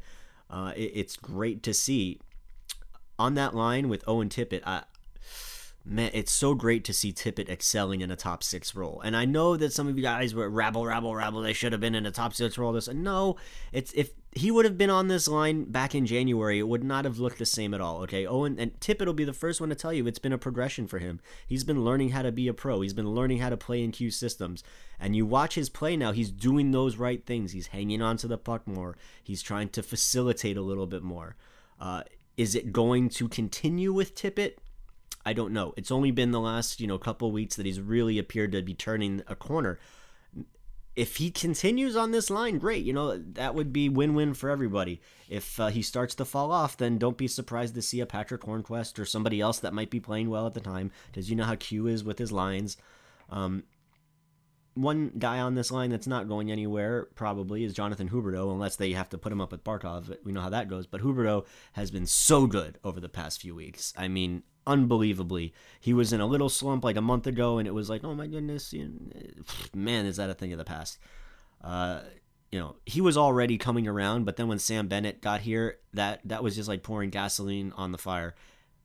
Uh, 0.49 0.73
it, 0.75 0.91
it's 0.93 1.15
great 1.15 1.63
to 1.63 1.73
see 1.73 2.19
on 3.21 3.35
that 3.35 3.55
line 3.55 3.87
with 3.87 4.03
Owen 4.07 4.29
Tippett. 4.29 4.61
I, 4.65 4.83
man, 5.85 6.09
it's 6.13 6.31
so 6.31 6.55
great 6.55 6.83
to 6.85 6.93
see 6.93 7.13
Tippett 7.13 7.49
excelling 7.49 8.01
in 8.01 8.09
a 8.09 8.15
top 8.15 8.41
six 8.43 8.75
role. 8.75 8.99
And 9.03 9.15
I 9.15 9.25
know 9.25 9.55
that 9.57 9.73
some 9.73 9.87
of 9.87 9.95
you 9.95 10.03
guys 10.03 10.33
were 10.33 10.49
rabble, 10.49 10.85
rabble, 10.85 11.15
rabble. 11.15 11.41
They 11.41 11.53
should 11.53 11.71
have 11.71 11.81
been 11.81 11.95
in 11.95 12.05
a 12.05 12.11
top 12.11 12.33
six 12.33 12.57
role. 12.57 12.73
This 12.73 12.87
no, 12.87 13.35
it's 13.71 13.93
if 13.93 14.11
he 14.33 14.49
would 14.49 14.65
have 14.65 14.77
been 14.77 14.89
on 14.89 15.07
this 15.07 15.27
line 15.27 15.65
back 15.65 15.93
in 15.93 16.05
January, 16.05 16.57
it 16.57 16.67
would 16.67 16.83
not 16.83 17.05
have 17.05 17.19
looked 17.19 17.37
the 17.37 17.45
same 17.45 17.73
at 17.73 17.81
all. 17.81 18.01
Okay, 18.03 18.25
Owen 18.25 18.57
and 18.57 18.79
Tippett 18.79 19.05
will 19.05 19.13
be 19.13 19.23
the 19.23 19.33
first 19.33 19.59
one 19.59 19.69
to 19.69 19.75
tell 19.75 19.93
you 19.93 20.07
it's 20.07 20.19
been 20.19 20.33
a 20.33 20.37
progression 20.37 20.87
for 20.87 20.99
him. 20.99 21.19
He's 21.45 21.63
been 21.63 21.83
learning 21.83 22.09
how 22.09 22.23
to 22.23 22.31
be 22.31 22.47
a 22.47 22.53
pro. 22.53 22.81
He's 22.81 22.93
been 22.93 23.11
learning 23.11 23.39
how 23.39 23.49
to 23.49 23.57
play 23.57 23.83
in 23.83 23.91
Q 23.91 24.09
systems. 24.09 24.63
And 24.99 25.15
you 25.15 25.25
watch 25.25 25.55
his 25.55 25.69
play 25.69 25.95
now. 25.95 26.11
He's 26.11 26.31
doing 26.31 26.71
those 26.71 26.97
right 26.97 27.25
things. 27.25 27.51
He's 27.51 27.67
hanging 27.67 28.01
on 28.01 28.17
to 28.17 28.27
the 28.27 28.37
puck 28.37 28.67
more. 28.67 28.97
He's 29.23 29.41
trying 29.41 29.69
to 29.69 29.83
facilitate 29.83 30.57
a 30.57 30.61
little 30.61 30.87
bit 30.87 31.03
more. 31.03 31.35
Uh, 31.79 32.03
is 32.37 32.55
it 32.55 32.71
going 32.71 33.09
to 33.09 33.27
continue 33.27 33.93
with 33.93 34.15
Tippett? 34.15 34.53
I 35.25 35.33
don't 35.33 35.53
know. 35.53 35.73
It's 35.77 35.91
only 35.91 36.11
been 36.11 36.31
the 36.31 36.39
last, 36.39 36.79
you 36.79 36.87
know, 36.87 36.97
couple 36.97 37.31
weeks 37.31 37.55
that 37.55 37.65
he's 37.65 37.79
really 37.79 38.17
appeared 38.17 38.51
to 38.53 38.61
be 38.61 38.73
turning 38.73 39.21
a 39.27 39.35
corner. 39.35 39.79
If 40.95 41.17
he 41.17 41.31
continues 41.31 41.95
on 41.95 42.11
this 42.11 42.29
line, 42.29 42.57
great. 42.57 42.83
You 42.83 42.91
know, 42.91 43.17
that 43.17 43.55
would 43.55 43.71
be 43.71 43.87
win-win 43.87 44.33
for 44.33 44.49
everybody. 44.49 44.99
If 45.29 45.59
uh, 45.59 45.67
he 45.67 45.81
starts 45.81 46.15
to 46.15 46.25
fall 46.25 46.51
off, 46.51 46.75
then 46.75 46.97
don't 46.97 47.17
be 47.17 47.27
surprised 47.27 47.75
to 47.75 47.81
see 47.81 48.01
a 48.01 48.05
Patrick 48.05 48.41
Hornqvist 48.41 48.99
or 48.99 49.05
somebody 49.05 49.39
else 49.39 49.59
that 49.59 49.73
might 49.73 49.89
be 49.89 49.99
playing 49.99 50.29
well 50.29 50.47
at 50.47 50.53
the 50.53 50.59
time, 50.59 50.91
because 51.07 51.29
you 51.29 51.35
know 51.35 51.45
how 51.45 51.55
Q 51.55 51.87
is 51.87 52.03
with 52.03 52.17
his 52.17 52.31
lines. 52.31 52.75
Um, 53.29 53.63
one 54.73 55.11
guy 55.17 55.39
on 55.39 55.55
this 55.55 55.71
line 55.71 55.89
that's 55.89 56.07
not 56.07 56.27
going 56.27 56.51
anywhere 56.51 57.07
probably 57.15 57.63
is 57.63 57.73
Jonathan 57.73 58.09
Huberdeau, 58.09 58.51
unless 58.51 58.77
they 58.77 58.93
have 58.93 59.09
to 59.09 59.17
put 59.17 59.31
him 59.31 59.41
up 59.41 59.51
with 59.51 59.63
Barkov. 59.63 60.15
We 60.23 60.31
know 60.31 60.41
how 60.41 60.49
that 60.49 60.69
goes. 60.69 60.87
But 60.87 61.01
Huberdeau 61.01 61.45
has 61.73 61.91
been 61.91 62.05
so 62.05 62.47
good 62.47 62.79
over 62.83 62.99
the 62.99 63.09
past 63.09 63.41
few 63.41 63.53
weeks. 63.53 63.93
I 63.97 64.07
mean, 64.07 64.43
unbelievably. 64.65 65.53
He 65.79 65.93
was 65.93 66.13
in 66.13 66.21
a 66.21 66.25
little 66.25 66.49
slump 66.49 66.83
like 66.83 66.95
a 66.95 67.01
month 67.01 67.27
ago, 67.27 67.57
and 67.57 67.67
it 67.67 67.73
was 67.73 67.89
like, 67.89 68.03
oh 68.03 68.15
my 68.15 68.27
goodness, 68.27 68.73
man, 69.73 70.05
is 70.05 70.17
that 70.17 70.29
a 70.29 70.33
thing 70.33 70.53
of 70.53 70.57
the 70.57 70.63
past? 70.63 70.99
Uh, 71.61 72.01
you 72.51 72.59
know, 72.59 72.75
he 72.85 73.01
was 73.01 73.17
already 73.17 73.57
coming 73.57 73.87
around, 73.87 74.25
but 74.25 74.35
then 74.35 74.47
when 74.47 74.59
Sam 74.59 74.87
Bennett 74.87 75.21
got 75.21 75.41
here, 75.41 75.77
that 75.93 76.21
that 76.25 76.43
was 76.43 76.55
just 76.55 76.67
like 76.67 76.83
pouring 76.83 77.09
gasoline 77.09 77.73
on 77.75 77.91
the 77.91 77.97
fire, 77.97 78.35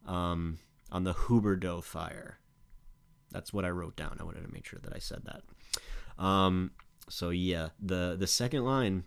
um, 0.06 0.58
on 0.90 1.04
the 1.04 1.14
Huberdeau 1.14 1.82
fire. 1.82 2.38
That's 3.32 3.52
what 3.52 3.64
I 3.64 3.70
wrote 3.70 3.96
down. 3.96 4.16
I 4.20 4.24
wanted 4.24 4.42
to 4.42 4.52
make 4.52 4.66
sure 4.66 4.78
that 4.82 4.94
I 4.94 4.98
said 4.98 5.22
that. 5.24 5.42
Um, 6.18 6.72
so 7.08 7.30
yeah, 7.30 7.68
the 7.80 8.16
the 8.18 8.26
second 8.26 8.64
line, 8.64 9.04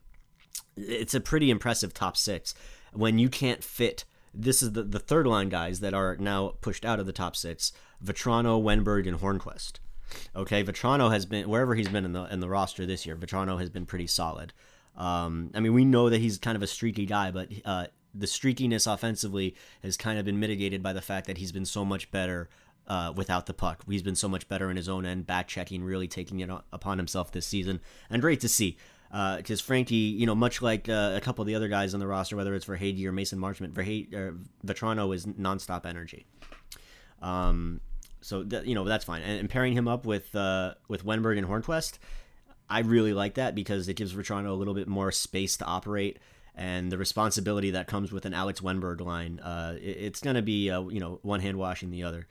it's 0.75 1.13
a 1.13 1.19
pretty 1.19 1.49
impressive 1.49 1.93
top 1.93 2.15
six. 2.17 2.53
When 2.93 3.19
you 3.19 3.29
can't 3.29 3.63
fit 3.63 4.05
this 4.33 4.61
is 4.61 4.73
the, 4.73 4.83
the 4.83 4.99
third 4.99 5.27
line 5.27 5.49
guys 5.49 5.79
that 5.79 5.93
are 5.93 6.15
now 6.17 6.53
pushed 6.61 6.85
out 6.85 6.99
of 6.99 7.05
the 7.05 7.13
top 7.13 7.35
six 7.35 7.71
Vatrano, 8.03 8.61
Wennberg, 8.61 9.07
and 9.07 9.19
Hornqvist. 9.19 9.79
Okay, 10.35 10.63
Vatrano 10.63 11.11
has 11.11 11.25
been 11.25 11.49
wherever 11.49 11.75
he's 11.75 11.89
been 11.89 12.05
in 12.05 12.13
the 12.13 12.23
in 12.25 12.39
the 12.39 12.49
roster 12.49 12.85
this 12.85 13.05
year. 13.05 13.15
Vatrano 13.15 13.59
has 13.59 13.69
been 13.69 13.85
pretty 13.85 14.07
solid. 14.07 14.53
Um, 14.95 15.51
I 15.53 15.59
mean, 15.59 15.73
we 15.73 15.85
know 15.85 16.09
that 16.09 16.19
he's 16.19 16.37
kind 16.37 16.55
of 16.55 16.63
a 16.63 16.67
streaky 16.67 17.05
guy, 17.05 17.31
but 17.31 17.49
uh, 17.63 17.87
the 18.13 18.25
streakiness 18.25 18.91
offensively 18.91 19.55
has 19.83 19.97
kind 19.97 20.17
of 20.17 20.25
been 20.25 20.39
mitigated 20.39 20.81
by 20.81 20.93
the 20.93 21.01
fact 21.01 21.27
that 21.27 21.37
he's 21.37 21.51
been 21.51 21.65
so 21.65 21.85
much 21.85 22.11
better 22.11 22.49
uh, 22.89 23.13
without 23.15 23.45
the 23.45 23.53
puck. 23.53 23.83
He's 23.87 24.03
been 24.03 24.15
so 24.15 24.27
much 24.27 24.47
better 24.47 24.69
in 24.69 24.75
his 24.75 24.89
own 24.89 25.05
end, 25.05 25.27
back 25.27 25.47
checking, 25.47 25.83
really 25.83 26.07
taking 26.07 26.39
it 26.39 26.49
upon 26.73 26.97
himself 26.97 27.31
this 27.31 27.45
season, 27.45 27.79
and 28.09 28.21
great 28.21 28.41
to 28.41 28.49
see 28.49 28.77
because 29.09 29.59
uh, 29.59 29.63
Frankie, 29.63 29.95
you 29.95 30.27
know, 30.27 30.35
much 30.35 30.61
like 30.61 30.87
uh, 30.87 31.13
a 31.15 31.21
couple 31.21 31.41
of 31.41 31.47
the 31.47 31.55
other 31.55 31.67
guys 31.67 31.95
on 31.95 31.99
the 31.99 32.05
roster, 32.05 32.35
whether 32.35 32.53
it's 32.53 32.65
Verhaeghe 32.65 33.03
or 33.05 33.11
Mason 33.11 33.39
Marchment, 33.39 33.71
Verhaeghe, 33.71 34.13
or 34.13 34.37
Vatrano 34.65 35.13
is 35.15 35.25
nonstop 35.25 35.85
energy. 35.85 36.27
Um, 37.21 37.81
so 38.21 38.43
th- 38.43 38.65
you 38.65 38.75
know 38.75 38.83
that's 38.83 39.05
fine, 39.05 39.23
and, 39.23 39.39
and, 39.39 39.49
pairing 39.49 39.73
him 39.73 39.87
up 39.87 40.05
with 40.05 40.35
uh, 40.35 40.75
with 40.87 41.03
Wennberg 41.05 41.39
and 41.39 41.47
Hornqvist, 41.47 41.97
I 42.69 42.79
really 42.81 43.13
like 43.13 43.33
that 43.33 43.55
because 43.55 43.87
it 43.87 43.95
gives 43.95 44.13
Vatrano 44.13 44.49
a 44.49 44.53
little 44.53 44.75
bit 44.75 44.87
more 44.87 45.11
space 45.11 45.57
to 45.57 45.65
operate, 45.65 46.19
and 46.53 46.91
the 46.91 46.97
responsibility 46.97 47.71
that 47.71 47.87
comes 47.87 48.11
with 48.11 48.25
an 48.25 48.35
Alex 48.35 48.59
Wennberg 48.61 49.01
line. 49.01 49.39
Uh, 49.39 49.75
it, 49.77 49.97
it's 49.97 50.21
going 50.21 50.35
to 50.35 50.43
be 50.43 50.69
uh, 50.69 50.83
you 50.83 50.99
know 50.99 51.19
one 51.23 51.39
hand 51.39 51.57
washing 51.57 51.89
the 51.89 52.03
other. 52.03 52.27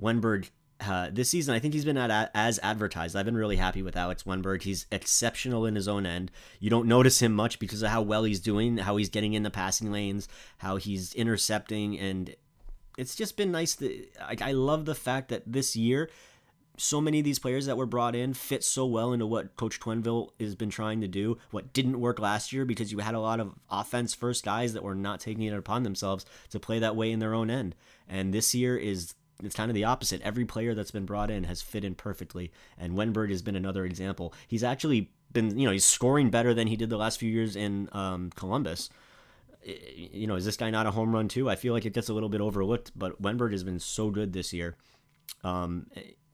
Wennberg 0.00 0.50
uh, 0.80 1.10
this 1.12 1.30
season, 1.30 1.54
I 1.54 1.58
think 1.58 1.74
he's 1.74 1.84
been 1.84 1.96
at, 1.96 2.30
as 2.34 2.58
advertised. 2.62 3.14
I've 3.14 3.24
been 3.24 3.36
really 3.36 3.56
happy 3.56 3.82
with 3.82 3.96
Alex 3.96 4.24
Wennberg. 4.24 4.62
He's 4.62 4.86
exceptional 4.90 5.64
in 5.64 5.74
his 5.74 5.86
own 5.86 6.06
end. 6.06 6.30
You 6.58 6.70
don't 6.70 6.88
notice 6.88 7.22
him 7.22 7.32
much 7.32 7.58
because 7.58 7.82
of 7.82 7.90
how 7.90 8.02
well 8.02 8.24
he's 8.24 8.40
doing, 8.40 8.78
how 8.78 8.96
he's 8.96 9.08
getting 9.08 9.34
in 9.34 9.44
the 9.44 9.50
passing 9.50 9.92
lanes, 9.92 10.28
how 10.58 10.76
he's 10.76 11.14
intercepting, 11.14 11.98
and 11.98 12.34
it's 12.98 13.14
just 13.14 13.36
been 13.36 13.52
nice. 13.52 13.76
To, 13.76 14.06
like, 14.20 14.42
I 14.42 14.52
love 14.52 14.84
the 14.84 14.94
fact 14.94 15.28
that 15.28 15.44
this 15.46 15.76
year 15.76 16.10
so 16.78 17.00
many 17.00 17.18
of 17.18 17.24
these 17.24 17.38
players 17.38 17.66
that 17.66 17.76
were 17.76 17.86
brought 17.86 18.16
in 18.16 18.34
fit 18.34 18.64
so 18.64 18.86
well 18.86 19.12
into 19.12 19.26
what 19.26 19.56
Coach 19.56 19.78
Quenneville 19.78 20.30
has 20.40 20.54
been 20.54 20.70
trying 20.70 21.00
to 21.02 21.08
do. 21.08 21.38
What 21.50 21.72
didn't 21.72 22.00
work 22.00 22.18
last 22.18 22.52
year 22.52 22.64
because 22.64 22.90
you 22.90 22.98
had 22.98 23.14
a 23.14 23.20
lot 23.20 23.40
of 23.40 23.54
offense 23.70 24.14
first 24.14 24.44
guys 24.44 24.72
that 24.72 24.82
were 24.82 24.94
not 24.94 25.20
taking 25.20 25.44
it 25.44 25.54
upon 25.54 25.82
themselves 25.82 26.24
to 26.50 26.58
play 26.58 26.78
that 26.78 26.96
way 26.96 27.12
in 27.12 27.18
their 27.18 27.34
own 27.34 27.50
end. 27.50 27.74
And 28.08 28.32
this 28.32 28.54
year 28.54 28.76
is 28.76 29.14
it's 29.42 29.54
kind 29.54 29.70
of 29.70 29.74
the 29.74 29.84
opposite. 29.84 30.20
Every 30.22 30.44
player 30.44 30.74
that's 30.74 30.90
been 30.90 31.06
brought 31.06 31.30
in 31.30 31.44
has 31.44 31.62
fit 31.62 31.84
in 31.84 31.94
perfectly, 31.94 32.52
and 32.78 32.96
Wennberg 32.96 33.30
has 33.30 33.42
been 33.42 33.56
another 33.56 33.84
example. 33.84 34.34
He's 34.48 34.64
actually 34.64 35.10
been, 35.32 35.58
you 35.58 35.66
know, 35.66 35.72
he's 35.72 35.84
scoring 35.84 36.30
better 36.30 36.54
than 36.54 36.66
he 36.68 36.76
did 36.76 36.90
the 36.90 36.96
last 36.96 37.18
few 37.18 37.30
years 37.30 37.56
in 37.56 37.88
um, 37.92 38.30
Columbus. 38.34 38.90
You 39.64 40.26
know, 40.26 40.34
is 40.34 40.44
this 40.44 40.56
guy 40.56 40.70
not 40.70 40.86
a 40.86 40.90
home 40.90 41.14
run 41.14 41.28
too? 41.28 41.48
I 41.48 41.56
feel 41.56 41.72
like 41.72 41.86
it 41.86 41.92
gets 41.92 42.08
a 42.08 42.14
little 42.14 42.28
bit 42.28 42.40
overlooked, 42.40 42.92
but 42.96 43.20
Wennberg 43.22 43.52
has 43.52 43.64
been 43.64 43.78
so 43.78 44.10
good 44.10 44.32
this 44.32 44.52
year. 44.52 44.76
Um, 45.44 45.86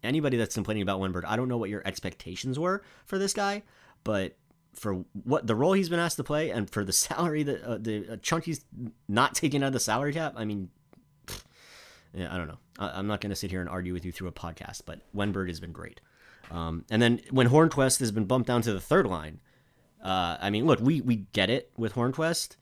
anybody 0.03 0.37
that's 0.37 0.55
complaining 0.55 0.83
about 0.83 1.01
Wennberg, 1.01 1.25
I 1.27 1.37
don't 1.37 1.49
know 1.49 1.59
what 1.59 1.71
your 1.71 1.83
expectations 1.87 2.59
were 2.59 2.83
for 3.05 3.19
this 3.19 3.33
guy, 3.33 3.63
but 4.05 4.37
for 4.75 5.05
what 5.25 5.47
the 5.47 5.55
role 5.55 5.73
he's 5.73 5.89
been 5.89 5.99
asked 5.99 6.17
to 6.17 6.25
play 6.25 6.51
and 6.51 6.71
for 6.71 6.85
the 6.85 6.93
salary 7.05 7.43
that 7.43 7.63
uh, 7.63 7.79
the 7.79 8.13
uh, 8.13 8.17
chunk 8.23 8.45
he's 8.45 8.65
not 9.09 9.35
taking 9.35 9.63
out 9.63 9.69
of 9.69 9.73
the 9.73 9.81
salary 9.81 10.13
cap, 10.13 10.35
I 10.37 10.45
mean, 10.45 10.71
yeah, 12.15 12.33
I 12.33 12.37
don't 12.37 12.49
know. 12.49 12.59
I, 12.79 12.99
am 12.99 13.07
not 13.07 13.21
going 13.21 13.31
to 13.31 13.37
sit 13.37 13.51
here 13.51 13.61
and 13.61 13.69
argue 13.69 13.93
with 13.93 14.05
you 14.05 14.13
through 14.13 14.29
a 14.29 14.33
podcast, 14.33 14.83
but 14.87 15.01
Wennberg 15.15 15.49
has 15.49 15.61
been 15.61 15.73
great. 15.73 16.01
Um, 16.51 16.85
and 16.91 17.03
then 17.03 17.21
when 17.31 17.49
Hornqvist 17.49 18.01
has 18.01 18.11
been 18.11 18.25
bumped 18.25 18.47
down 18.47 18.63
to 18.63 18.73
the 18.73 18.81
third 18.81 19.07
line, 19.07 19.41
uh, 20.03 20.39
I 20.41 20.51
mean, 20.51 20.67
look, 20.67 20.81
we 20.81 21.01
we 21.01 21.27
get 21.33 21.51
it 21.51 21.71
with 21.77 21.95
Hornqvist. 21.95 22.57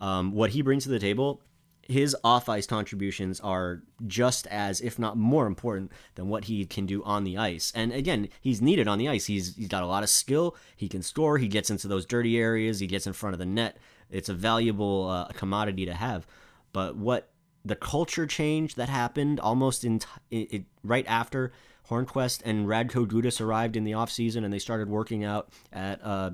Um, 0.00 0.32
what 0.32 0.50
he 0.50 0.62
brings 0.62 0.84
to 0.84 0.88
the 0.88 0.98
table, 0.98 1.42
his 1.88 2.16
off 2.22 2.48
ice 2.48 2.66
contributions 2.66 3.40
are 3.40 3.82
just 4.06 4.46
as, 4.48 4.80
if 4.80 4.98
not 4.98 5.16
more 5.16 5.46
important 5.46 5.90
than 6.14 6.28
what 6.28 6.44
he 6.44 6.64
can 6.66 6.86
do 6.86 7.02
on 7.04 7.24
the 7.24 7.36
ice. 7.36 7.72
And 7.74 7.92
again, 7.92 8.28
he's 8.40 8.60
needed 8.62 8.88
on 8.88 8.98
the 8.98 9.08
ice. 9.08 9.26
He's 9.26 9.56
he's 9.56 9.68
got 9.68 9.82
a 9.82 9.86
lot 9.86 10.02
of 10.02 10.08
skill. 10.08 10.56
He 10.76 10.88
can 10.88 11.02
score. 11.02 11.38
He 11.38 11.48
gets 11.48 11.70
into 11.70 11.88
those 11.88 12.06
dirty 12.06 12.38
areas. 12.38 12.80
He 12.80 12.86
gets 12.86 13.06
in 13.06 13.12
front 13.12 13.34
of 13.34 13.38
the 13.38 13.46
net. 13.46 13.78
It's 14.10 14.28
a 14.28 14.34
valuable 14.34 15.08
uh, 15.08 15.28
commodity 15.28 15.86
to 15.86 15.94
have. 15.94 16.26
But 16.72 16.96
what 16.96 17.30
the 17.68 17.76
culture 17.76 18.26
change 18.26 18.74
that 18.76 18.88
happened 18.88 19.38
almost 19.40 19.84
in 19.84 19.98
t- 19.98 20.08
it, 20.30 20.64
right 20.82 21.06
after 21.06 21.52
Hornqvist 21.90 22.40
and 22.44 22.66
Radko 22.66 23.06
Gudas 23.06 23.40
arrived 23.40 23.76
in 23.76 23.84
the 23.84 23.92
offseason 23.92 24.44
and 24.44 24.52
they 24.52 24.58
started 24.58 24.88
working 24.88 25.22
out 25.22 25.50
at 25.72 26.00
uh, 26.02 26.30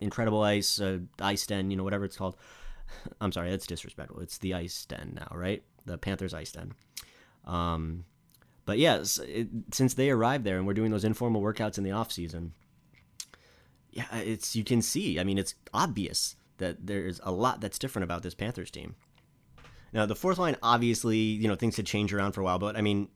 Incredible 0.00 0.42
Ice, 0.42 0.80
uh, 0.80 1.00
Ice 1.20 1.46
Den, 1.46 1.70
you 1.70 1.76
know, 1.76 1.84
whatever 1.84 2.04
it's 2.04 2.16
called. 2.16 2.36
I'm 3.20 3.32
sorry, 3.32 3.50
that's 3.50 3.66
disrespectful. 3.66 4.20
It's 4.20 4.38
the 4.38 4.54
Ice 4.54 4.86
Den 4.86 5.12
now, 5.14 5.36
right? 5.36 5.62
The 5.84 5.98
Panthers 5.98 6.34
Ice 6.34 6.52
Den. 6.52 6.72
Um, 7.46 8.04
but 8.64 8.78
yes, 8.78 9.18
it, 9.18 9.48
since 9.72 9.94
they 9.94 10.10
arrived 10.10 10.44
there 10.44 10.56
and 10.56 10.66
we're 10.66 10.74
doing 10.74 10.90
those 10.90 11.04
informal 11.04 11.42
workouts 11.42 11.76
in 11.76 11.84
the 11.84 11.90
offseason, 11.90 12.50
yeah, 13.90 14.06
it's 14.16 14.56
you 14.56 14.64
can 14.64 14.80
see. 14.80 15.20
I 15.20 15.24
mean, 15.24 15.36
it's 15.36 15.54
obvious 15.74 16.36
that 16.56 16.86
there's 16.86 17.20
a 17.24 17.32
lot 17.32 17.60
that's 17.60 17.78
different 17.78 18.04
about 18.04 18.22
this 18.22 18.34
Panthers 18.34 18.70
team. 18.70 18.94
Now, 19.92 20.06
the 20.06 20.16
fourth 20.16 20.38
line, 20.38 20.56
obviously, 20.62 21.18
you 21.18 21.48
know, 21.48 21.54
things 21.54 21.76
had 21.76 21.86
changed 21.86 22.12
around 22.12 22.32
for 22.32 22.40
a 22.40 22.44
while, 22.44 22.58
but 22.58 22.76
I 22.76 22.80
mean, 22.80 23.08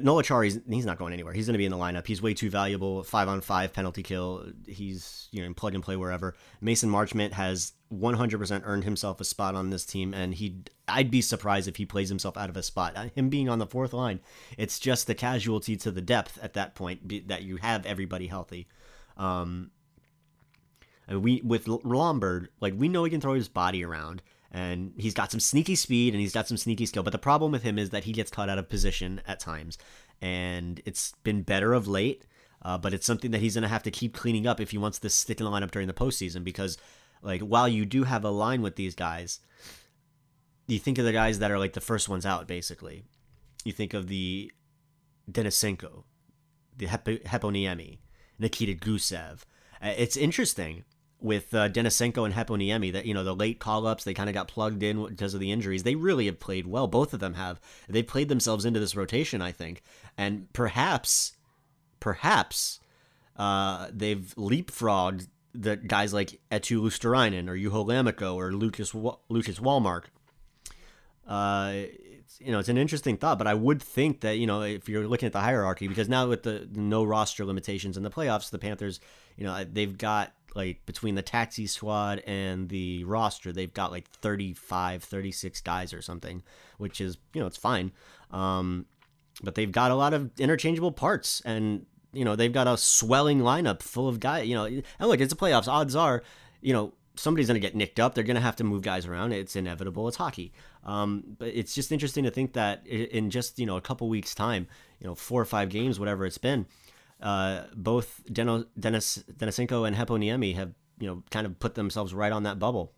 Noel 0.00 0.22
Acciari's 0.22 0.58
he's 0.68 0.86
not 0.86 0.98
going 0.98 1.12
anywhere. 1.12 1.34
He's 1.34 1.46
going 1.46 1.54
to 1.54 1.58
be 1.58 1.66
in 1.66 1.70
the 1.70 1.76
lineup. 1.76 2.06
He's 2.06 2.22
way 2.22 2.32
too 2.32 2.48
valuable. 2.48 3.02
Five 3.02 3.28
on 3.28 3.42
five 3.42 3.72
penalty 3.74 4.02
kill. 4.02 4.46
He's 4.66 5.28
you 5.32 5.40
know 5.40 5.46
in 5.46 5.54
plug 5.54 5.74
and 5.74 5.84
play 5.84 5.96
wherever. 5.96 6.34
Mason 6.60 6.88
Marchment 6.88 7.32
has 7.32 7.72
100% 7.92 8.62
earned 8.64 8.84
himself 8.84 9.20
a 9.20 9.24
spot 9.24 9.54
on 9.54 9.68
this 9.68 9.84
team, 9.84 10.14
and 10.14 10.34
he 10.34 10.62
I'd 10.88 11.10
be 11.10 11.20
surprised 11.20 11.68
if 11.68 11.76
he 11.76 11.84
plays 11.84 12.08
himself 12.08 12.38
out 12.38 12.48
of 12.48 12.56
a 12.56 12.62
spot. 12.62 12.96
Uh, 12.96 13.08
him 13.14 13.28
being 13.28 13.50
on 13.50 13.58
the 13.58 13.66
fourth 13.66 13.92
line, 13.92 14.20
it's 14.56 14.78
just 14.78 15.06
the 15.06 15.14
casualty 15.14 15.76
to 15.76 15.90
the 15.90 16.00
depth 16.00 16.38
at 16.42 16.54
that 16.54 16.74
point 16.74 17.28
that 17.28 17.42
you 17.42 17.56
have 17.56 17.84
everybody 17.84 18.28
healthy. 18.28 18.68
Um, 19.18 19.72
we 21.10 21.42
with 21.42 21.66
Lomberg, 21.66 22.48
like 22.60 22.72
we 22.74 22.88
know 22.88 23.04
he 23.04 23.10
can 23.10 23.20
throw 23.20 23.34
his 23.34 23.48
body 23.48 23.84
around 23.84 24.22
and 24.52 24.92
he's 24.96 25.14
got 25.14 25.30
some 25.30 25.40
sneaky 25.40 25.74
speed 25.74 26.12
and 26.12 26.20
he's 26.20 26.34
got 26.34 26.46
some 26.46 26.58
sneaky 26.58 26.86
skill. 26.86 27.02
But 27.02 27.12
the 27.12 27.18
problem 27.18 27.50
with 27.50 27.62
him 27.62 27.78
is 27.78 27.90
that 27.90 28.04
he 28.04 28.12
gets 28.12 28.30
caught 28.30 28.50
out 28.50 28.58
of 28.58 28.68
position 28.68 29.22
at 29.26 29.40
times, 29.40 29.78
and 30.20 30.80
it's 30.84 31.14
been 31.24 31.42
better 31.42 31.72
of 31.72 31.88
late. 31.88 32.26
Uh, 32.64 32.78
but 32.78 32.94
it's 32.94 33.06
something 33.06 33.32
that 33.32 33.40
he's 33.40 33.54
going 33.54 33.62
to 33.62 33.68
have 33.68 33.82
to 33.82 33.90
keep 33.90 34.14
cleaning 34.14 34.46
up 34.46 34.60
if 34.60 34.70
he 34.70 34.78
wants 34.78 35.00
to 35.00 35.10
stick 35.10 35.40
in 35.40 35.44
the 35.44 35.50
lineup 35.50 35.72
during 35.72 35.88
the 35.88 35.92
postseason. 35.92 36.44
Because, 36.44 36.78
like, 37.20 37.40
while 37.40 37.66
you 37.66 37.84
do 37.84 38.04
have 38.04 38.24
a 38.24 38.30
line 38.30 38.62
with 38.62 38.76
these 38.76 38.94
guys, 38.94 39.40
you 40.68 40.78
think 40.78 40.98
of 40.98 41.04
the 41.04 41.12
guys 41.12 41.40
that 41.40 41.50
are 41.50 41.58
like 41.58 41.72
the 41.72 41.80
first 41.80 42.08
ones 42.08 42.24
out, 42.24 42.46
basically. 42.46 43.02
You 43.64 43.72
think 43.72 43.94
of 43.94 44.06
the 44.06 44.52
Denisenko, 45.30 46.04
the 46.76 46.86
Hep- 46.86 47.04
Heponiemi, 47.04 47.98
Nikita 48.38 48.74
Gusev. 48.74 49.42
Uh, 49.82 49.94
it's 49.96 50.16
interesting 50.16 50.84
with 51.22 51.54
uh, 51.54 51.68
Denisenko 51.68 52.24
and 52.24 52.34
Heponiemi 52.34 52.92
that 52.92 53.06
you 53.06 53.14
know 53.14 53.24
the 53.24 53.34
late 53.34 53.58
call 53.58 53.86
ups 53.86 54.04
they 54.04 54.14
kind 54.14 54.28
of 54.28 54.34
got 54.34 54.48
plugged 54.48 54.82
in 54.82 55.06
because 55.06 55.34
of 55.34 55.40
the 55.40 55.52
injuries. 55.52 55.82
They 55.82 55.94
really 55.94 56.26
have 56.26 56.40
played 56.40 56.66
well. 56.66 56.86
Both 56.86 57.14
of 57.14 57.20
them 57.20 57.34
have. 57.34 57.60
They 57.88 58.02
played 58.02 58.28
themselves 58.28 58.64
into 58.64 58.80
this 58.80 58.96
rotation, 58.96 59.42
I 59.42 59.52
think, 59.52 59.82
and 60.16 60.52
perhaps, 60.52 61.32
perhaps, 62.00 62.80
uh, 63.36 63.88
they've 63.92 64.34
leapfrogged 64.36 65.28
the 65.54 65.76
guys 65.76 66.14
like 66.14 66.40
Eetu 66.50 66.80
Luostarinen 66.80 67.48
or 67.48 67.56
Juho 67.56 67.86
Lammikko 67.86 68.34
or 68.34 68.52
Lucas 68.52 68.94
Lucas 69.28 69.60
Wallmark. 69.60 70.10
Uh, 71.26 71.72
it's, 71.74 72.40
you 72.40 72.50
know, 72.50 72.58
it's 72.58 72.68
an 72.68 72.78
interesting 72.78 73.16
thought, 73.16 73.38
but 73.38 73.46
I 73.46 73.54
would 73.54 73.82
think 73.82 74.20
that 74.20 74.38
you 74.38 74.46
know 74.46 74.62
if 74.62 74.88
you're 74.88 75.06
looking 75.06 75.26
at 75.26 75.32
the 75.32 75.40
hierarchy, 75.40 75.88
because 75.88 76.08
now 76.08 76.28
with 76.28 76.42
the 76.42 76.68
no 76.72 77.04
roster 77.04 77.44
limitations 77.44 77.96
in 77.96 78.02
the 78.02 78.10
playoffs, 78.10 78.50
the 78.50 78.58
Panthers, 78.58 79.00
you 79.36 79.44
know, 79.44 79.64
they've 79.64 79.96
got 79.96 80.32
like 80.54 80.84
between 80.86 81.14
the 81.14 81.22
taxi 81.22 81.66
squad 81.66 82.22
and 82.26 82.68
the 82.68 83.04
roster 83.04 83.52
they've 83.52 83.72
got 83.72 83.90
like 83.90 84.08
35 84.10 85.02
36 85.02 85.60
guys 85.62 85.92
or 85.92 86.02
something 86.02 86.42
which 86.78 87.00
is 87.00 87.18
you 87.34 87.40
know 87.40 87.46
it's 87.46 87.56
fine. 87.56 87.92
Um, 88.30 88.86
but 89.42 89.54
they've 89.54 89.72
got 89.72 89.90
a 89.90 89.94
lot 89.94 90.14
of 90.14 90.30
interchangeable 90.38 90.92
parts 90.92 91.40
and 91.44 91.86
you 92.12 92.24
know 92.24 92.36
they've 92.36 92.52
got 92.52 92.66
a 92.66 92.76
swelling 92.76 93.40
lineup 93.40 93.82
full 93.82 94.08
of 94.08 94.20
guys 94.20 94.46
you 94.46 94.54
know 94.54 94.64
and 94.64 94.84
look 95.00 95.20
it's 95.20 95.32
a 95.32 95.36
playoffs. 95.36 95.68
Odds 95.68 95.96
are 95.96 96.22
you 96.60 96.72
know 96.72 96.92
somebody's 97.14 97.46
going 97.46 97.60
to 97.60 97.66
get 97.66 97.74
nicked 97.74 98.00
up. 98.00 98.14
They're 98.14 98.24
going 98.24 98.36
to 98.36 98.42
have 98.42 98.56
to 98.56 98.64
move 98.64 98.82
guys 98.82 99.06
around. 99.06 99.32
It's 99.32 99.54
inevitable. 99.56 100.08
It's 100.08 100.16
hockey. 100.16 100.52
Um, 100.84 101.22
but 101.38 101.48
it's 101.48 101.74
just 101.74 101.92
interesting 101.92 102.24
to 102.24 102.30
think 102.30 102.54
that 102.54 102.86
in 102.86 103.30
just 103.30 103.58
you 103.58 103.66
know 103.66 103.76
a 103.76 103.80
couple 103.80 104.08
weeks 104.08 104.34
time 104.34 104.66
you 105.00 105.06
know 105.06 105.14
four 105.14 105.40
or 105.40 105.44
five 105.44 105.68
games 105.68 105.98
whatever 105.98 106.26
it's 106.26 106.38
been 106.38 106.66
uh, 107.22 107.64
both 107.74 108.22
Deno, 108.30 108.66
Denis 108.78 109.22
Denisenko 109.32 109.86
and 109.86 109.96
Heponiemi 109.96 110.54
have 110.54 110.72
you 110.98 111.06
know 111.06 111.22
kind 111.30 111.46
of 111.46 111.58
put 111.58 111.74
themselves 111.74 112.12
right 112.12 112.32
on 112.32 112.42
that 112.42 112.58
bubble. 112.58 112.92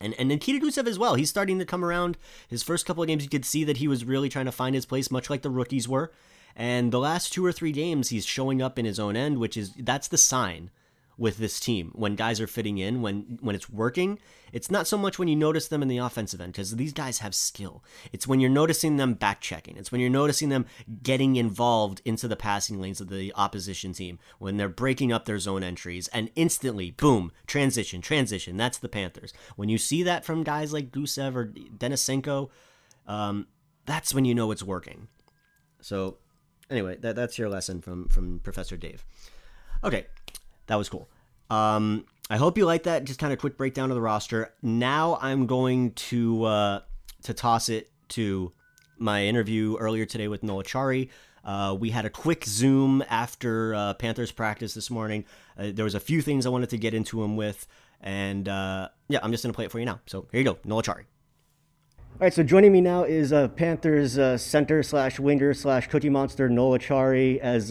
And 0.00 0.14
and 0.18 0.28
Nikita 0.28 0.64
Gusev 0.64 0.86
as 0.86 0.98
well. 0.98 1.14
He's 1.14 1.30
starting 1.30 1.58
to 1.58 1.64
come 1.64 1.84
around. 1.84 2.18
His 2.48 2.62
first 2.62 2.86
couple 2.86 3.02
of 3.02 3.08
games, 3.08 3.22
you 3.22 3.30
could 3.30 3.44
see 3.44 3.64
that 3.64 3.78
he 3.78 3.88
was 3.88 4.04
really 4.04 4.28
trying 4.28 4.46
to 4.46 4.52
find 4.52 4.74
his 4.74 4.86
place, 4.86 5.10
much 5.10 5.30
like 5.30 5.42
the 5.42 5.50
rookies 5.50 5.88
were. 5.88 6.12
And 6.56 6.92
the 6.92 7.00
last 7.00 7.32
two 7.32 7.44
or 7.44 7.52
three 7.52 7.72
games, 7.72 8.10
he's 8.10 8.24
showing 8.24 8.62
up 8.62 8.78
in 8.78 8.84
his 8.84 9.00
own 9.00 9.16
end, 9.16 9.38
which 9.38 9.56
is 9.56 9.72
that's 9.78 10.08
the 10.08 10.18
sign 10.18 10.70
with 11.16 11.38
this 11.38 11.60
team. 11.60 11.92
When 11.94 12.16
guys 12.16 12.40
are 12.40 12.46
fitting 12.46 12.78
in 12.78 13.02
when 13.02 13.38
when 13.40 13.54
it's 13.54 13.70
working 13.70 14.18
it's 14.52 14.70
not 14.70 14.86
so 14.86 14.96
much 14.96 15.18
when 15.18 15.26
you 15.26 15.34
notice 15.34 15.66
them 15.66 15.82
in 15.82 15.88
the 15.88 15.98
offensive 15.98 16.40
end 16.40 16.52
because 16.52 16.76
these 16.76 16.92
guys 16.92 17.18
have 17.18 17.34
skill. 17.34 17.82
It's 18.12 18.26
when 18.26 18.38
you're 18.38 18.50
noticing 18.50 18.96
them 18.96 19.14
back 19.14 19.40
checking 19.40 19.76
it's 19.76 19.90
when 19.90 20.00
you're 20.00 20.10
noticing 20.10 20.48
them 20.48 20.66
getting 21.02 21.36
involved 21.36 22.00
into 22.04 22.28
the 22.28 22.36
passing 22.36 22.80
lanes 22.80 23.00
of 23.00 23.08
the 23.08 23.32
opposition 23.34 23.92
team. 23.92 24.18
When 24.38 24.56
they're 24.56 24.68
breaking 24.68 25.12
up 25.12 25.24
their 25.24 25.38
zone 25.38 25.62
entries 25.62 26.08
and 26.08 26.30
instantly 26.36 26.90
boom 26.90 27.32
transition 27.46 28.00
transition. 28.00 28.56
That's 28.56 28.78
the 28.78 28.88
panthers. 28.88 29.32
When 29.56 29.68
you 29.68 29.78
see 29.78 30.02
that 30.04 30.24
from 30.24 30.44
guys 30.44 30.72
like 30.72 30.92
gusev 30.92 31.34
or 31.34 31.46
denisenko 31.46 32.50
um, 33.06 33.46
that's 33.86 34.14
when 34.14 34.24
you 34.24 34.34
know 34.34 34.50
it's 34.50 34.62
working. 34.62 35.08
So 35.80 36.16
anyway 36.70 36.96
that, 37.00 37.16
that's 37.16 37.38
your 37.38 37.48
lesson 37.48 37.80
from 37.80 38.08
from 38.08 38.40
professor 38.40 38.76
dave. 38.76 39.04
Okay 39.82 40.06
that 40.66 40.76
was 40.76 40.88
cool. 40.88 41.08
Um, 41.50 42.06
I 42.30 42.36
hope 42.36 42.56
you 42.56 42.64
like 42.64 42.84
that. 42.84 43.04
Just 43.04 43.20
kind 43.20 43.32
of 43.32 43.38
quick 43.38 43.56
breakdown 43.56 43.90
of 43.90 43.94
the 43.94 44.00
roster. 44.00 44.54
Now 44.62 45.18
I'm 45.20 45.46
going 45.46 45.92
to 45.92 46.44
uh, 46.44 46.80
to 47.24 47.34
toss 47.34 47.68
it 47.68 47.90
to 48.10 48.52
my 48.96 49.24
interview 49.24 49.76
earlier 49.78 50.06
today 50.06 50.28
with 50.28 50.42
Noel 50.42 50.62
Acciari. 50.62 51.10
Uh, 51.44 51.76
we 51.78 51.90
had 51.90 52.06
a 52.06 52.10
quick 52.10 52.44
Zoom 52.44 53.04
after 53.10 53.74
uh, 53.74 53.94
Panthers 53.94 54.32
practice 54.32 54.72
this 54.72 54.90
morning. 54.90 55.26
Uh, 55.58 55.70
there 55.74 55.84
was 55.84 55.94
a 55.94 56.00
few 56.00 56.22
things 56.22 56.46
I 56.46 56.48
wanted 56.48 56.70
to 56.70 56.78
get 56.78 56.94
into 56.94 57.22
him 57.22 57.36
with, 57.36 57.66
and 58.00 58.48
uh, 58.48 58.88
yeah, 59.08 59.18
I'm 59.22 59.30
just 59.30 59.44
gonna 59.44 59.52
play 59.52 59.66
it 59.66 59.70
for 59.70 59.78
you 59.78 59.84
now. 59.84 60.00
So 60.06 60.26
here 60.32 60.40
you 60.40 60.44
go, 60.44 60.58
Noel 60.64 60.82
Acciari. 60.82 61.04
All 62.14 62.20
right, 62.20 62.32
so 62.32 62.42
joining 62.42 62.72
me 62.72 62.80
now 62.80 63.02
is 63.02 63.32
uh, 63.32 63.48
Panthers 63.48 64.14
center 64.40 64.82
slash 64.82 65.18
winger 65.20 65.52
slash 65.52 65.88
Cookie 65.88 66.08
Monster 66.08 66.48
Noel 66.48 66.78
Acciari 66.78 67.38
as 67.38 67.70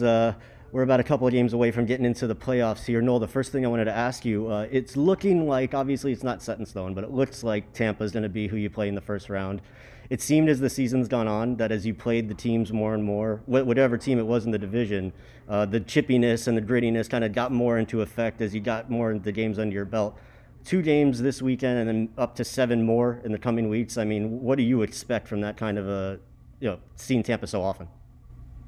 we're 0.74 0.82
about 0.82 0.98
a 0.98 1.04
couple 1.04 1.24
of 1.24 1.32
games 1.32 1.52
away 1.52 1.70
from 1.70 1.86
getting 1.86 2.04
into 2.04 2.26
the 2.26 2.34
playoffs 2.34 2.84
here. 2.84 3.00
Noel, 3.00 3.20
the 3.20 3.28
first 3.28 3.52
thing 3.52 3.64
I 3.64 3.68
wanted 3.68 3.84
to 3.84 3.92
ask 3.92 4.24
you, 4.24 4.50
uh, 4.50 4.66
it's 4.72 4.96
looking 4.96 5.46
like 5.46 5.72
obviously 5.72 6.10
it's 6.10 6.24
not 6.24 6.42
set 6.42 6.58
in 6.58 6.66
stone, 6.66 6.94
but 6.94 7.04
it 7.04 7.12
looks 7.12 7.44
like 7.44 7.72
Tampa 7.72 8.02
is 8.02 8.10
going 8.10 8.24
to 8.24 8.28
be 8.28 8.48
who 8.48 8.56
you 8.56 8.68
play 8.68 8.88
in 8.88 8.96
the 8.96 9.00
first 9.00 9.30
round. 9.30 9.62
It 10.10 10.20
seemed 10.20 10.48
as 10.48 10.58
the 10.58 10.68
season's 10.68 11.06
gone 11.06 11.28
on 11.28 11.54
that 11.58 11.70
as 11.70 11.86
you 11.86 11.94
played 11.94 12.28
the 12.28 12.34
teams 12.34 12.72
more 12.72 12.92
and 12.92 13.04
more, 13.04 13.40
whatever 13.46 13.96
team 13.96 14.18
it 14.18 14.26
was 14.26 14.46
in 14.46 14.50
the 14.50 14.58
division, 14.58 15.12
uh, 15.48 15.64
the 15.64 15.80
chippiness 15.80 16.48
and 16.48 16.58
the 16.58 16.62
grittiness 16.62 17.08
kind 17.08 17.22
of 17.22 17.32
got 17.32 17.52
more 17.52 17.78
into 17.78 18.02
effect 18.02 18.40
as 18.40 18.52
you 18.52 18.60
got 18.60 18.90
more 18.90 19.12
into 19.12 19.22
the 19.22 19.30
games 19.30 19.60
under 19.60 19.72
your 19.72 19.84
belt. 19.84 20.18
Two 20.64 20.82
games 20.82 21.22
this 21.22 21.40
weekend 21.40 21.78
and 21.78 21.88
then 21.88 22.08
up 22.18 22.34
to 22.34 22.44
seven 22.44 22.84
more 22.84 23.20
in 23.22 23.30
the 23.30 23.38
coming 23.38 23.68
weeks. 23.68 23.96
I 23.96 24.02
mean, 24.02 24.42
what 24.42 24.58
do 24.58 24.64
you 24.64 24.82
expect 24.82 25.28
from 25.28 25.40
that 25.42 25.56
kind 25.56 25.78
of 25.78 25.88
a, 25.88 26.18
you 26.58 26.68
know, 26.68 26.80
seeing 26.96 27.22
Tampa 27.22 27.46
so 27.46 27.62
often? 27.62 27.86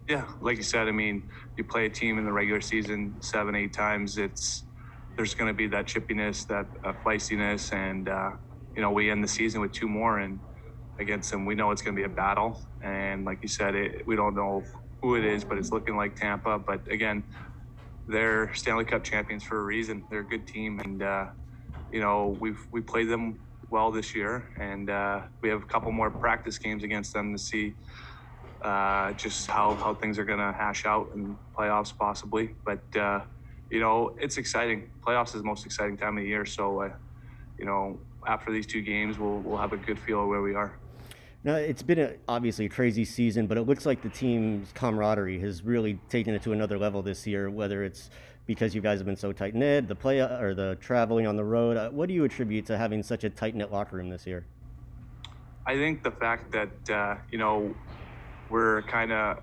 Yeah, 0.08 0.26
like 0.40 0.58
you 0.58 0.62
said, 0.62 0.86
I 0.88 0.92
mean, 0.92 1.30
you 1.56 1.64
play 1.64 1.86
a 1.86 1.90
team 1.90 2.18
in 2.18 2.26
the 2.26 2.32
regular 2.32 2.60
season 2.60 3.16
seven, 3.22 3.54
eight 3.56 3.72
times. 3.72 4.18
It's 4.18 4.66
there's 5.16 5.34
going 5.34 5.48
to 5.48 5.54
be 5.54 5.66
that 5.68 5.86
chippiness, 5.86 6.46
that 6.48 6.66
uh, 6.84 6.92
feistiness, 7.06 7.72
and 7.72 8.08
uh, 8.08 8.32
you 8.76 8.82
know 8.82 8.90
we 8.90 9.10
end 9.10 9.24
the 9.24 9.28
season 9.28 9.62
with 9.62 9.72
two 9.72 9.88
more 9.88 10.18
and 10.18 10.40
against 11.00 11.30
them. 11.30 11.46
We 11.46 11.54
know 11.54 11.70
it's 11.70 11.82
going 11.82 11.96
to 11.96 12.00
be 12.00 12.04
a 12.06 12.14
battle, 12.14 12.62
and 12.82 13.24
like 13.24 13.38
you 13.42 13.48
said, 13.48 13.74
it, 13.74 14.02
we 14.06 14.14
don't 14.14 14.36
know 14.36 14.62
who 15.02 15.16
it 15.16 15.24
is, 15.24 15.44
but 15.44 15.58
it's 15.58 15.72
looking 15.72 15.96
like 15.96 16.16
Tampa. 16.16 16.58
But 16.58 16.82
again, 16.92 17.24
they're 18.06 18.54
Stanley 18.54 18.84
Cup 18.84 19.04
champions 19.04 19.44
for 19.44 19.58
a 19.60 19.64
reason. 19.64 20.04
They're 20.10 20.20
a 20.20 20.28
good 20.28 20.46
team, 20.46 20.80
and 20.84 21.02
uh, 21.02 21.26
you 21.92 22.00
know 22.00 22.36
we've 22.40 22.60
we 22.72 22.82
played 22.82 23.08
them 23.08 23.40
well 23.70 23.90
this 23.92 24.14
year, 24.14 24.50
and 24.60 24.90
uh, 24.90 25.22
we 25.42 25.48
have 25.48 25.62
a 25.62 25.66
couple 25.66 25.92
more 25.92 26.10
practice 26.10 26.58
games 26.58 26.84
against 26.84 27.12
them 27.14 27.32
to 27.32 27.38
see 27.42 27.74
uh, 28.62 29.12
just 29.12 29.46
how, 29.48 29.74
how 29.74 29.94
things 29.94 30.18
are 30.18 30.24
going 30.24 30.38
to 30.38 30.52
hash 30.52 30.86
out 30.86 31.10
in 31.14 31.36
playoffs 31.56 31.96
possibly. 31.96 32.54
But, 32.64 32.96
uh, 32.96 33.20
you 33.70 33.80
know, 33.80 34.16
it's 34.20 34.36
exciting. 34.36 34.90
Playoffs 35.06 35.34
is 35.34 35.42
the 35.42 35.44
most 35.44 35.66
exciting 35.66 35.96
time 35.96 36.16
of 36.16 36.22
the 36.22 36.28
year. 36.28 36.44
So, 36.44 36.82
uh, 36.82 36.92
you 37.58 37.64
know, 37.64 37.98
after 38.26 38.52
these 38.52 38.66
two 38.66 38.82
games, 38.82 39.18
we'll, 39.18 39.38
we'll 39.38 39.58
have 39.58 39.72
a 39.72 39.76
good 39.76 39.98
feel 39.98 40.22
of 40.22 40.28
where 40.28 40.42
we 40.42 40.54
are. 40.54 40.78
Now, 41.44 41.54
it's 41.54 41.82
been 41.82 42.00
a, 42.00 42.14
obviously 42.26 42.64
a 42.64 42.68
crazy 42.68 43.04
season, 43.04 43.46
but 43.46 43.56
it 43.56 43.62
looks 43.62 43.86
like 43.86 44.02
the 44.02 44.08
team's 44.08 44.72
camaraderie 44.72 45.38
has 45.40 45.62
really 45.62 46.00
taken 46.08 46.34
it 46.34 46.42
to 46.42 46.52
another 46.52 46.76
level 46.76 47.02
this 47.02 47.24
year, 47.24 47.50
whether 47.50 47.84
it's 47.84 48.10
because 48.46 48.74
you 48.74 48.80
guys 48.80 48.98
have 48.98 49.06
been 49.06 49.16
so 49.16 49.32
tight 49.32 49.54
knit, 49.54 49.86
the 49.86 49.94
play 49.94 50.20
or 50.20 50.54
the 50.54 50.76
traveling 50.80 51.26
on 51.26 51.36
the 51.36 51.44
road. 51.44 51.76
Uh, 51.76 51.90
what 51.90 52.08
do 52.08 52.14
you 52.14 52.24
attribute 52.24 52.66
to 52.66 52.76
having 52.76 53.02
such 53.02 53.22
a 53.22 53.30
tight 53.30 53.54
knit 53.54 53.70
locker 53.70 53.96
room 53.96 54.08
this 54.08 54.26
year? 54.26 54.44
I 55.66 55.74
think 55.74 56.02
the 56.02 56.12
fact 56.12 56.52
that, 56.52 56.90
uh, 56.90 57.16
you 57.30 57.38
know, 57.38 57.74
we're 58.50 58.82
kind 58.84 59.12
of 59.12 59.38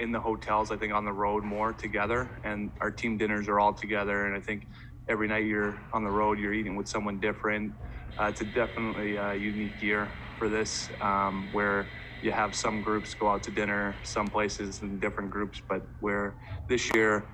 in 0.00 0.12
the 0.12 0.20
hotels, 0.20 0.72
I 0.72 0.78
think, 0.78 0.94
on 0.94 1.06
the 1.06 1.14
road 1.14 1.44
more 1.44 1.74
together, 1.74 2.40
and 2.44 2.72
our 2.82 2.92
team 2.92 3.18
dinners 3.18 3.48
are 3.48 3.60
all 3.60 3.74
together. 3.74 4.26
And 4.26 4.36
I 4.36 4.42
think 4.42 4.68
every 5.10 5.28
night 5.28 5.46
you're 5.46 5.86
on 5.94 6.04
the 6.04 6.12
road, 6.12 6.40
you're 6.40 6.54
eating 6.54 6.76
with 6.76 6.88
someone 6.88 7.20
different. 7.20 7.74
Uh, 8.22 8.26
it's 8.26 8.42
a 8.42 8.46
definitely 8.46 9.16
a 9.16 9.34
unique 9.36 9.82
year 9.82 10.18
for 10.38 10.50
this, 10.50 10.90
um, 11.02 11.50
where 11.52 11.92
you 12.22 12.32
have 12.32 12.56
some 12.56 12.82
groups 12.82 13.14
go 13.14 13.30
out 13.30 13.44
to 13.44 13.52
dinner, 13.52 14.00
some 14.04 14.28
places 14.28 14.82
in 14.82 15.00
different 15.00 15.30
groups, 15.30 15.62
but 15.70 15.84
where 16.00 16.38
this 16.68 16.94
year 16.94 17.24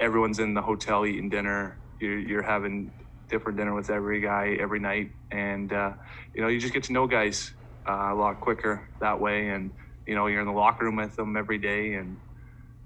everyone's 0.00 0.38
in 0.38 0.54
the 0.54 0.62
hotel 0.62 1.06
eating 1.06 1.28
dinner. 1.30 1.80
You're, 2.00 2.18
you're 2.18 2.42
having 2.42 2.92
different 3.30 3.58
dinner 3.58 3.74
with 3.74 3.90
every 3.90 4.20
guy 4.20 4.56
every 4.60 4.78
night, 4.80 5.12
and 5.30 5.72
uh, 5.72 5.92
you 6.34 6.42
know 6.42 6.48
you 6.48 6.60
just 6.60 6.74
get 6.74 6.84
to 6.84 6.92
know 6.92 7.06
guys 7.06 7.52
uh, 7.88 8.10
a 8.12 8.14
lot 8.14 8.40
quicker 8.40 8.88
that 9.00 9.20
way, 9.20 9.48
and 9.48 9.72
you 10.06 10.14
know, 10.14 10.26
you're 10.26 10.40
in 10.40 10.46
the 10.46 10.52
locker 10.52 10.84
room 10.84 10.96
with 10.96 11.16
them 11.16 11.36
every 11.36 11.58
day, 11.58 11.94
and 11.94 12.16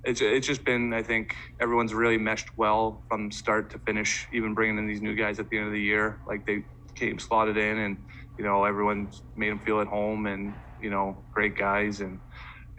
it's 0.04 0.20
it's 0.20 0.46
just 0.46 0.64
been. 0.64 0.92
I 0.92 1.02
think 1.02 1.34
everyone's 1.60 1.94
really 1.94 2.18
meshed 2.18 2.56
well 2.56 3.02
from 3.08 3.30
start 3.30 3.70
to 3.70 3.78
finish. 3.78 4.26
Even 4.32 4.54
bringing 4.54 4.78
in 4.78 4.86
these 4.86 5.02
new 5.02 5.14
guys 5.14 5.38
at 5.38 5.48
the 5.50 5.58
end 5.58 5.66
of 5.66 5.72
the 5.72 5.80
year, 5.80 6.20
like 6.26 6.46
they 6.46 6.64
came 6.94 7.18
slotted 7.18 7.56
in, 7.56 7.78
and 7.78 7.96
you 8.38 8.44
know, 8.44 8.64
everyone's 8.64 9.22
made 9.36 9.50
them 9.50 9.58
feel 9.58 9.80
at 9.80 9.86
home, 9.86 10.26
and 10.26 10.54
you 10.80 10.90
know, 10.90 11.16
great 11.32 11.56
guys, 11.56 12.00
and 12.00 12.20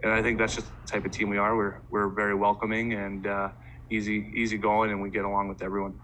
and 0.04 0.12
I 0.12 0.22
think 0.22 0.38
that's 0.38 0.56
just 0.56 0.68
the 0.68 0.92
type 0.92 1.06
of 1.06 1.12
team 1.12 1.30
we 1.30 1.38
are. 1.38 1.56
We're 1.56 1.80
we're 1.90 2.08
very 2.08 2.36
welcoming 2.36 2.94
and 2.94 3.28
uh, 3.28 3.50
easy 3.90 4.32
easy 4.36 4.58
going, 4.58 4.92
and 4.92 5.02
we 5.02 5.10
get 5.10 5.26
along 5.26 5.50
with 5.50 5.62
everyone. 5.62 6.00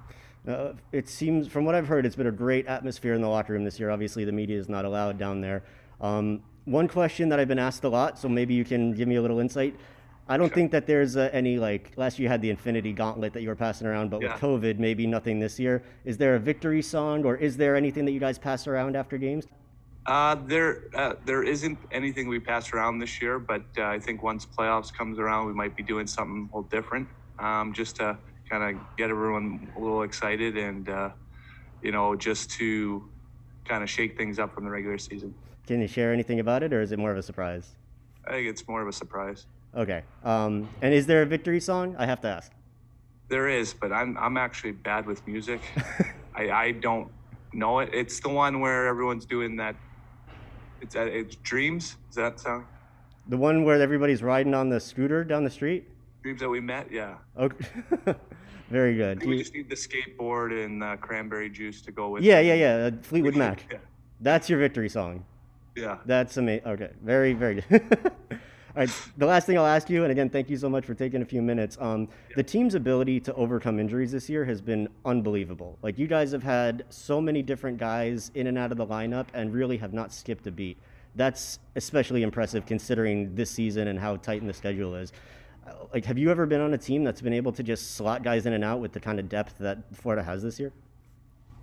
Uh, 0.45 0.73
it 0.91 1.07
seems, 1.07 1.47
from 1.47 1.63
what 1.63 1.73
I've 1.73 1.87
heard, 1.87 2.05
it's 2.05 2.17
been 2.17 2.27
a 2.27 2.31
great 2.31 2.67
atmosphere 2.67 3.13
in 3.13 3.21
the 3.21 3.29
locker 3.29 3.53
room 3.53 3.63
this 3.63 3.79
year. 3.79 3.89
Obviously, 3.89 4.25
the 4.25 4.31
media 4.33 4.57
is 4.57 4.67
not 4.67 4.83
allowed 4.83 5.17
down 5.17 5.39
there. 5.39 5.63
Um, 6.01 6.41
one 6.65 6.87
question 6.87 7.29
that 7.29 7.39
I've 7.39 7.47
been 7.47 7.59
asked 7.59 7.83
a 7.83 7.89
lot, 7.89 8.17
so 8.17 8.29
maybe 8.29 8.53
you 8.53 8.63
can 8.63 8.93
give 8.93 9.07
me 9.07 9.15
a 9.15 9.21
little 9.21 9.39
insight. 9.39 9.75
I 10.29 10.37
don't 10.37 10.47
sure. 10.47 10.55
think 10.55 10.71
that 10.71 10.87
there's 10.87 11.17
uh, 11.17 11.29
any 11.33 11.57
like 11.57 11.91
last 11.97 12.17
year 12.17 12.27
you 12.27 12.29
had 12.29 12.41
the 12.41 12.49
Infinity 12.49 12.93
Gauntlet 12.93 13.33
that 13.33 13.41
you 13.41 13.49
were 13.49 13.55
passing 13.55 13.87
around, 13.87 14.09
but 14.09 14.21
yeah. 14.21 14.31
with 14.33 14.41
COVID, 14.41 14.79
maybe 14.79 15.05
nothing 15.05 15.39
this 15.39 15.59
year. 15.59 15.83
Is 16.05 16.17
there 16.17 16.35
a 16.35 16.39
victory 16.39 16.81
song, 16.81 17.25
or 17.25 17.35
is 17.35 17.57
there 17.57 17.75
anything 17.75 18.05
that 18.05 18.11
you 18.11 18.19
guys 18.19 18.37
pass 18.37 18.65
around 18.65 18.95
after 18.95 19.17
games? 19.17 19.47
Uh, 20.05 20.35
there, 20.47 20.83
uh, 20.95 21.13
there 21.25 21.43
isn't 21.43 21.77
anything 21.91 22.27
we 22.27 22.39
pass 22.39 22.73
around 22.73 22.99
this 22.99 23.21
year, 23.21 23.39
but 23.39 23.63
uh, 23.77 23.83
I 23.83 23.99
think 23.99 24.21
once 24.23 24.45
playoffs 24.45 24.93
comes 24.93 25.19
around, 25.19 25.47
we 25.47 25.53
might 25.53 25.75
be 25.75 25.83
doing 25.83 26.07
something 26.07 26.49
a 26.51 26.57
little 26.57 26.69
different, 26.69 27.07
um, 27.39 27.73
just 27.73 27.97
to 27.97 28.17
kind 28.49 28.75
of 28.75 28.81
get 28.97 29.09
everyone 29.09 29.71
a 29.77 29.79
little 29.79 30.03
excited 30.03 30.57
and, 30.57 30.89
uh, 30.89 31.09
you 31.81 31.91
know, 31.91 32.15
just 32.15 32.49
to 32.51 33.09
kind 33.63 33.81
of 33.81 33.89
shake 33.89 34.17
things 34.17 34.39
up 34.39 34.53
from 34.53 34.65
the 34.65 34.69
regular 34.69 34.97
season. 34.97 35.33
Can 35.67 35.79
you 35.81 35.87
share 35.87 36.11
anything 36.11 36.39
about 36.39 36.63
it, 36.63 36.73
or 36.73 36.81
is 36.81 36.91
it 36.91 36.99
more 36.99 37.11
of 37.11 37.17
a 37.17 37.23
surprise? 37.23 37.71
I 38.27 38.31
think 38.31 38.47
it's 38.47 38.67
more 38.67 38.81
of 38.81 38.87
a 38.87 38.93
surprise. 38.93 39.45
Okay. 39.75 40.03
Um, 40.23 40.69
and 40.81 40.93
is 40.93 41.07
there 41.07 41.21
a 41.21 41.25
victory 41.25 41.59
song? 41.59 41.95
I 41.97 42.05
have 42.05 42.21
to 42.21 42.27
ask. 42.27 42.51
There 43.29 43.47
is, 43.47 43.73
but 43.73 43.91
I'm 43.91 44.17
I'm 44.17 44.37
actually 44.37 44.73
bad 44.73 45.05
with 45.05 45.25
music. 45.25 45.61
I, 46.35 46.51
I 46.51 46.71
don't 46.71 47.09
know 47.53 47.79
it. 47.79 47.89
It's 47.93 48.19
the 48.19 48.29
one 48.29 48.59
where 48.59 48.87
everyone's 48.87 49.25
doing 49.25 49.55
that. 49.57 49.75
It's 50.81 50.95
uh, 50.95 51.01
it's 51.01 51.37
dreams. 51.37 51.95
Is 52.09 52.15
that 52.15 52.39
song? 52.39 52.67
The 53.29 53.37
one 53.37 53.63
where 53.63 53.81
everybody's 53.81 54.21
riding 54.21 54.53
on 54.53 54.69
the 54.69 54.79
scooter 54.79 55.23
down 55.23 55.45
the 55.45 55.49
street. 55.49 55.89
Dreams 56.21 56.41
that 56.41 56.49
we 56.49 56.59
met. 56.59 56.91
Yeah. 56.91 57.15
Okay. 57.37 57.65
Very 58.69 58.95
good. 58.95 59.25
we 59.25 59.37
just 59.37 59.53
need 59.53 59.69
the 59.69 59.75
skateboard 59.75 60.65
and 60.65 60.83
uh, 60.83 60.97
cranberry 60.97 61.49
juice 61.49 61.81
to 61.83 61.91
go 61.91 62.09
with. 62.09 62.23
Yeah, 62.23 62.39
it. 62.39 62.47
yeah, 62.47 62.53
yeah. 62.55 62.89
Fleetwood 63.01 63.35
Mac. 63.43 63.65
yeah. 63.71 63.77
That's 64.19 64.49
your 64.49 64.59
victory 64.59 64.89
song. 64.89 65.25
Yeah. 65.75 65.97
That's 66.05 66.37
amazing. 66.37 66.67
Okay. 66.67 66.91
Very, 67.03 67.33
very 67.33 67.63
good. 67.69 67.81
All 68.75 68.81
right. 68.81 68.89
The 69.17 69.25
last 69.25 69.45
thing 69.45 69.57
I'll 69.57 69.65
ask 69.65 69.89
you, 69.89 70.03
and 70.03 70.11
again, 70.11 70.29
thank 70.29 70.49
you 70.49 70.57
so 70.57 70.69
much 70.69 70.85
for 70.85 70.93
taking 70.93 71.21
a 71.21 71.25
few 71.25 71.41
minutes. 71.41 71.77
Um, 71.79 72.07
yeah. 72.29 72.37
The 72.37 72.43
team's 72.43 72.73
ability 72.75 73.19
to 73.21 73.33
overcome 73.35 73.79
injuries 73.79 74.11
this 74.11 74.29
year 74.29 74.45
has 74.45 74.61
been 74.61 74.89
unbelievable. 75.05 75.77
Like, 75.83 75.99
you 75.99 76.07
guys 76.07 76.31
have 76.31 76.43
had 76.43 76.85
so 76.89 77.21
many 77.21 77.43
different 77.43 77.77
guys 77.77 78.31
in 78.33 78.47
and 78.47 78.57
out 78.57 78.71
of 78.71 78.77
the 78.77 78.85
lineup 78.85 79.27
and 79.33 79.53
really 79.53 79.77
have 79.77 79.93
not 79.93 80.11
skipped 80.11 80.47
a 80.47 80.51
beat. 80.51 80.77
That's 81.15 81.59
especially 81.75 82.23
impressive 82.23 82.65
considering 82.65 83.35
this 83.35 83.51
season 83.51 83.89
and 83.89 83.99
how 83.99 84.15
tight 84.17 84.45
the 84.45 84.53
schedule 84.53 84.95
is. 84.95 85.13
Uh, 85.67 85.73
like, 85.93 86.05
have 86.05 86.17
you 86.17 86.31
ever 86.31 86.47
been 86.47 86.61
on 86.61 86.73
a 86.73 86.77
team 86.77 87.03
that's 87.03 87.21
been 87.21 87.33
able 87.33 87.51
to 87.51 87.61
just 87.61 87.95
slot 87.95 88.23
guys 88.23 88.47
in 88.47 88.53
and 88.53 88.63
out 88.63 88.79
with 88.79 88.91
the 88.91 88.99
kind 88.99 89.19
of 89.19 89.29
depth 89.29 89.55
that 89.59 89.77
Florida 89.93 90.23
has 90.23 90.41
this 90.41 90.59
year? 90.59 90.71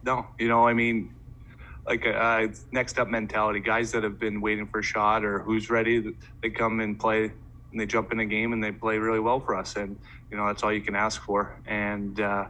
No. 0.05 0.27
You 0.39 0.49
know, 0.49 0.67
I 0.67 0.73
mean, 0.75 1.13
like 1.87 2.05
a, 2.05 2.13
uh, 2.13 2.49
next 2.73 2.99
up 2.99 3.09
mentality. 3.09 3.61
Guys 3.61 3.93
that 3.93 4.03
have 4.03 4.19
been 4.19 4.41
waiting 4.41 4.67
for 4.67 4.81
a 4.81 4.83
shot 4.83 5.25
or 5.25 5.41
who's 5.41 5.71
ready, 5.71 6.15
they 6.43 6.51
come 6.51 6.81
and 6.81 6.99
play 6.99 7.33
and 7.73 7.81
they 7.81 7.87
jump 7.87 8.13
in 8.13 8.21
a 8.21 8.27
game 8.27 8.53
and 8.53 8.63
they 8.63 8.73
play 8.73 8.99
really 8.99 9.21
well 9.21 9.41
for 9.41 9.55
us. 9.55 9.77
And 9.77 9.99
you 10.31 10.37
know 10.37 10.47
that's 10.47 10.63
all 10.63 10.73
you 10.73 10.83
can 10.83 10.95
ask 10.97 11.23
for. 11.23 11.61
And 11.67 12.21
uh, 12.21 12.47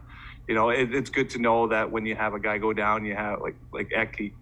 you 0.47 0.55
know 0.55 0.69
it, 0.69 0.93
it's 0.93 1.09
good 1.09 1.29
to 1.31 1.39
know 1.39 1.67
that 1.67 1.91
when 1.91 2.05
you 2.05 2.15
have 2.15 2.33
a 2.33 2.39
guy 2.39 2.57
go 2.57 2.73
down, 2.73 3.05
you 3.05 3.15
have 3.15 3.41
like 3.41 3.55
like 3.73 3.89
Eki, 3.89 4.33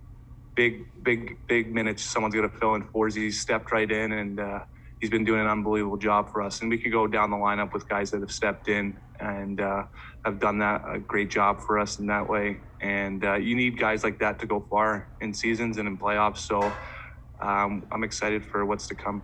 big 0.55 0.85
big 1.03 1.37
big 1.47 1.73
minutes. 1.73 2.03
Someone's 2.03 2.35
to 2.35 2.49
fill 2.49 2.75
in 2.75 2.83
for. 2.83 3.07
He's 3.07 3.39
stepped 3.39 3.71
right 3.71 3.89
in 3.89 4.11
and. 4.11 4.39
Uh, 4.39 4.59
he's 4.99 5.09
been 5.09 5.23
doing 5.23 5.41
an 5.41 5.47
unbelievable 5.47 5.97
job 5.97 6.31
for 6.31 6.41
us. 6.41 6.61
And 6.61 6.69
we 6.69 6.77
could 6.77 6.91
go 6.91 7.07
down 7.07 7.29
the 7.29 7.37
lineup 7.37 7.73
with 7.73 7.87
guys 7.87 8.11
that 8.11 8.21
have 8.21 8.31
stepped 8.31 8.67
in 8.67 8.97
and 9.19 9.61
uh, 9.61 9.83
have 10.25 10.39
done 10.39 10.59
that 10.59 10.83
a 10.87 10.99
great 10.99 11.29
job 11.29 11.61
for 11.61 11.79
us 11.79 11.99
in 11.99 12.07
that 12.07 12.27
way. 12.27 12.57
And 12.81 13.23
uh, 13.23 13.35
you 13.35 13.55
need 13.55 13.77
guys 13.77 14.03
like 14.03 14.19
that 14.19 14.39
to 14.39 14.45
go 14.45 14.65
far 14.69 15.07
in 15.21 15.33
seasons 15.33 15.77
and 15.77 15.87
in 15.87 15.97
playoffs. 15.97 16.37
So 16.37 16.71
um, 17.41 17.85
I'm 17.91 18.03
excited 18.03 18.45
for 18.45 18.65
what's 18.65 18.87
to 18.87 18.95
come. 18.95 19.21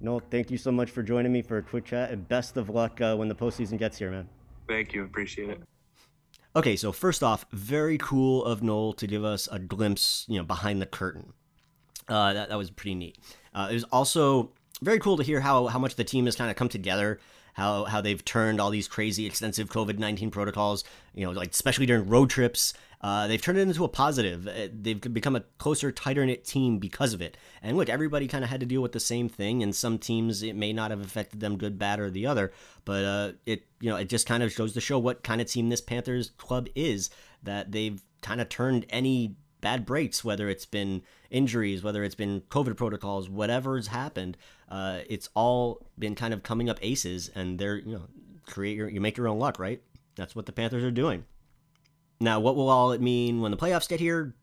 Noel, 0.00 0.22
thank 0.30 0.50
you 0.50 0.56
so 0.56 0.72
much 0.72 0.90
for 0.90 1.02
joining 1.02 1.30
me 1.30 1.42
for 1.42 1.58
a 1.58 1.62
quick 1.62 1.84
chat, 1.84 2.10
and 2.10 2.26
best 2.26 2.56
of 2.56 2.70
luck 2.70 3.02
uh, 3.02 3.14
when 3.16 3.28
the 3.28 3.34
postseason 3.34 3.78
gets 3.78 3.98
here, 3.98 4.10
man. 4.10 4.26
Thank 4.66 4.94
you, 4.94 5.04
appreciate 5.04 5.50
it. 5.50 5.60
Okay, 6.56 6.74
so 6.74 6.90
first 6.90 7.22
off, 7.22 7.44
very 7.52 7.98
cool 7.98 8.44
of 8.44 8.62
Noel 8.62 8.94
to 8.94 9.06
give 9.06 9.24
us 9.24 9.46
a 9.52 9.58
glimpse, 9.58 10.24
you 10.26 10.38
know, 10.38 10.44
behind 10.44 10.80
the 10.80 10.86
curtain. 10.86 11.34
Uh, 12.08 12.32
that, 12.32 12.48
that 12.48 12.56
was 12.56 12.70
pretty 12.70 12.94
neat. 12.94 13.18
Uh, 13.54 13.68
it 13.70 13.74
was 13.74 13.84
also 13.84 14.52
very 14.82 14.98
cool 14.98 15.16
to 15.16 15.22
hear 15.22 15.40
how 15.40 15.66
how 15.66 15.78
much 15.78 15.96
the 15.96 16.04
team 16.04 16.26
has 16.26 16.36
kind 16.36 16.50
of 16.50 16.56
come 16.56 16.68
together 16.68 17.20
how 17.54 17.84
how 17.84 18.00
they've 18.00 18.24
turned 18.24 18.60
all 18.60 18.70
these 18.70 18.88
crazy 18.88 19.26
extensive 19.26 19.68
COVID 19.68 19.98
nineteen 19.98 20.30
protocols, 20.30 20.84
you 21.14 21.24
know, 21.24 21.32
like 21.32 21.50
especially 21.50 21.86
during 21.86 22.08
road 22.08 22.30
trips. 22.30 22.72
Uh, 23.02 23.26
they've 23.26 23.40
turned 23.40 23.56
it 23.56 23.62
into 23.62 23.82
a 23.82 23.88
positive. 23.88 24.46
Uh, 24.46 24.68
they've 24.72 25.00
become 25.00 25.34
a 25.34 25.40
closer, 25.56 25.90
tighter 25.90 26.26
knit 26.26 26.44
team 26.44 26.78
because 26.78 27.14
of 27.14 27.22
it. 27.22 27.34
And 27.62 27.74
look, 27.78 27.88
everybody 27.88 28.28
kind 28.28 28.44
of 28.44 28.50
had 28.50 28.60
to 28.60 28.66
deal 28.66 28.82
with 28.82 28.92
the 28.92 29.00
same 29.00 29.26
thing. 29.26 29.62
And 29.62 29.74
some 29.74 29.98
teams, 29.98 30.42
it 30.42 30.54
may 30.54 30.74
not 30.74 30.90
have 30.90 31.00
affected 31.00 31.40
them 31.40 31.56
good, 31.56 31.78
bad, 31.78 31.98
or 31.98 32.10
the 32.10 32.26
other. 32.26 32.52
But 32.84 33.04
uh, 33.04 33.32
it, 33.46 33.64
you 33.80 33.88
know, 33.88 33.96
it 33.96 34.10
just 34.10 34.26
kind 34.26 34.42
of 34.42 34.52
shows 34.52 34.74
to 34.74 34.82
show 34.82 34.98
what 34.98 35.22
kind 35.22 35.40
of 35.40 35.46
team 35.46 35.70
this 35.70 35.80
Panthers 35.80 36.32
club 36.36 36.68
is. 36.74 37.08
That 37.42 37.72
they've 37.72 38.02
kind 38.20 38.38
of 38.38 38.50
turned 38.50 38.84
any 38.90 39.36
bad 39.60 39.86
breaks, 39.86 40.24
whether 40.24 40.48
it's 40.48 40.66
been 40.66 41.02
injuries, 41.30 41.82
whether 41.82 42.02
it's 42.04 42.14
been 42.14 42.42
COVID 42.42 42.76
protocols, 42.76 43.28
whatever's 43.28 43.88
happened, 43.88 44.36
uh, 44.68 45.00
it's 45.08 45.28
all 45.34 45.86
been 45.98 46.14
kind 46.14 46.32
of 46.32 46.42
coming 46.42 46.68
up 46.68 46.78
aces, 46.82 47.30
and 47.34 47.58
they're 47.58 47.76
you 47.76 47.92
know 47.92 48.06
create 48.46 48.76
your 48.76 48.88
you 48.88 49.00
make 49.00 49.16
your 49.16 49.28
own 49.28 49.38
luck, 49.38 49.58
right? 49.58 49.82
That's 50.16 50.34
what 50.34 50.46
the 50.46 50.52
Panthers 50.52 50.84
are 50.84 50.90
doing. 50.90 51.24
Now, 52.20 52.40
what 52.40 52.56
will 52.56 52.68
all 52.68 52.92
it 52.92 53.00
mean 53.00 53.40
when 53.40 53.50
the 53.50 53.56
playoffs 53.56 53.88
get 53.88 54.00
here? 54.00 54.34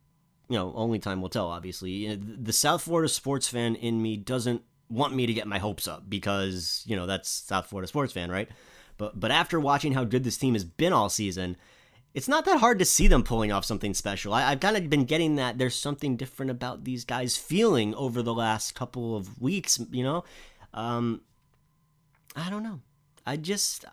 You 0.49 0.57
know, 0.57 0.73
only 0.75 0.97
time 0.99 1.21
will 1.21 1.29
tell. 1.29 1.47
Obviously, 1.47 2.15
the 2.15 2.53
South 2.53 2.81
Florida 2.81 3.09
sports 3.09 3.47
fan 3.47 3.75
in 3.75 4.01
me 4.01 4.17
doesn't 4.17 4.61
want 4.89 5.13
me 5.13 5.25
to 5.25 5.33
get 5.33 5.47
my 5.47 5.59
hopes 5.59 5.87
up 5.87 6.09
because 6.09 6.83
you 6.85 6.95
know 6.95 7.05
that's 7.05 7.29
South 7.29 7.67
Florida 7.67 7.87
sports 7.87 8.13
fan, 8.13 8.31
right? 8.31 8.49
But 8.97 9.19
but 9.19 9.31
after 9.31 9.59
watching 9.59 9.93
how 9.93 10.03
good 10.03 10.23
this 10.23 10.37
team 10.37 10.53
has 10.53 10.63
been 10.63 10.93
all 10.93 11.09
season, 11.09 11.57
it's 12.17 12.27
not 12.27 12.45
that 12.45 12.59
hard 12.59 12.79
to 12.79 12.85
see 12.85 13.07
them 13.07 13.21
pulling 13.21 13.51
off 13.51 13.63
something 13.63 13.93
special. 13.93 14.33
I, 14.33 14.49
have 14.49 14.59
kind 14.59 14.75
of 14.75 14.89
been 14.89 15.05
getting 15.05 15.35
that 15.35 15.59
there's 15.59 15.75
something 15.75 16.17
different 16.17 16.49
about 16.49 16.83
these 16.83 17.05
guys 17.05 17.37
feeling 17.37 17.93
over 17.93 18.23
the 18.23 18.33
last 18.33 18.73
couple 18.73 19.15
of 19.15 19.39
weeks, 19.39 19.79
you 19.91 20.03
know? 20.03 20.23
Um, 20.73 21.21
I 22.35 22.49
don't 22.49 22.63
know. 22.63 22.79
I 23.23 23.37
just 23.37 23.85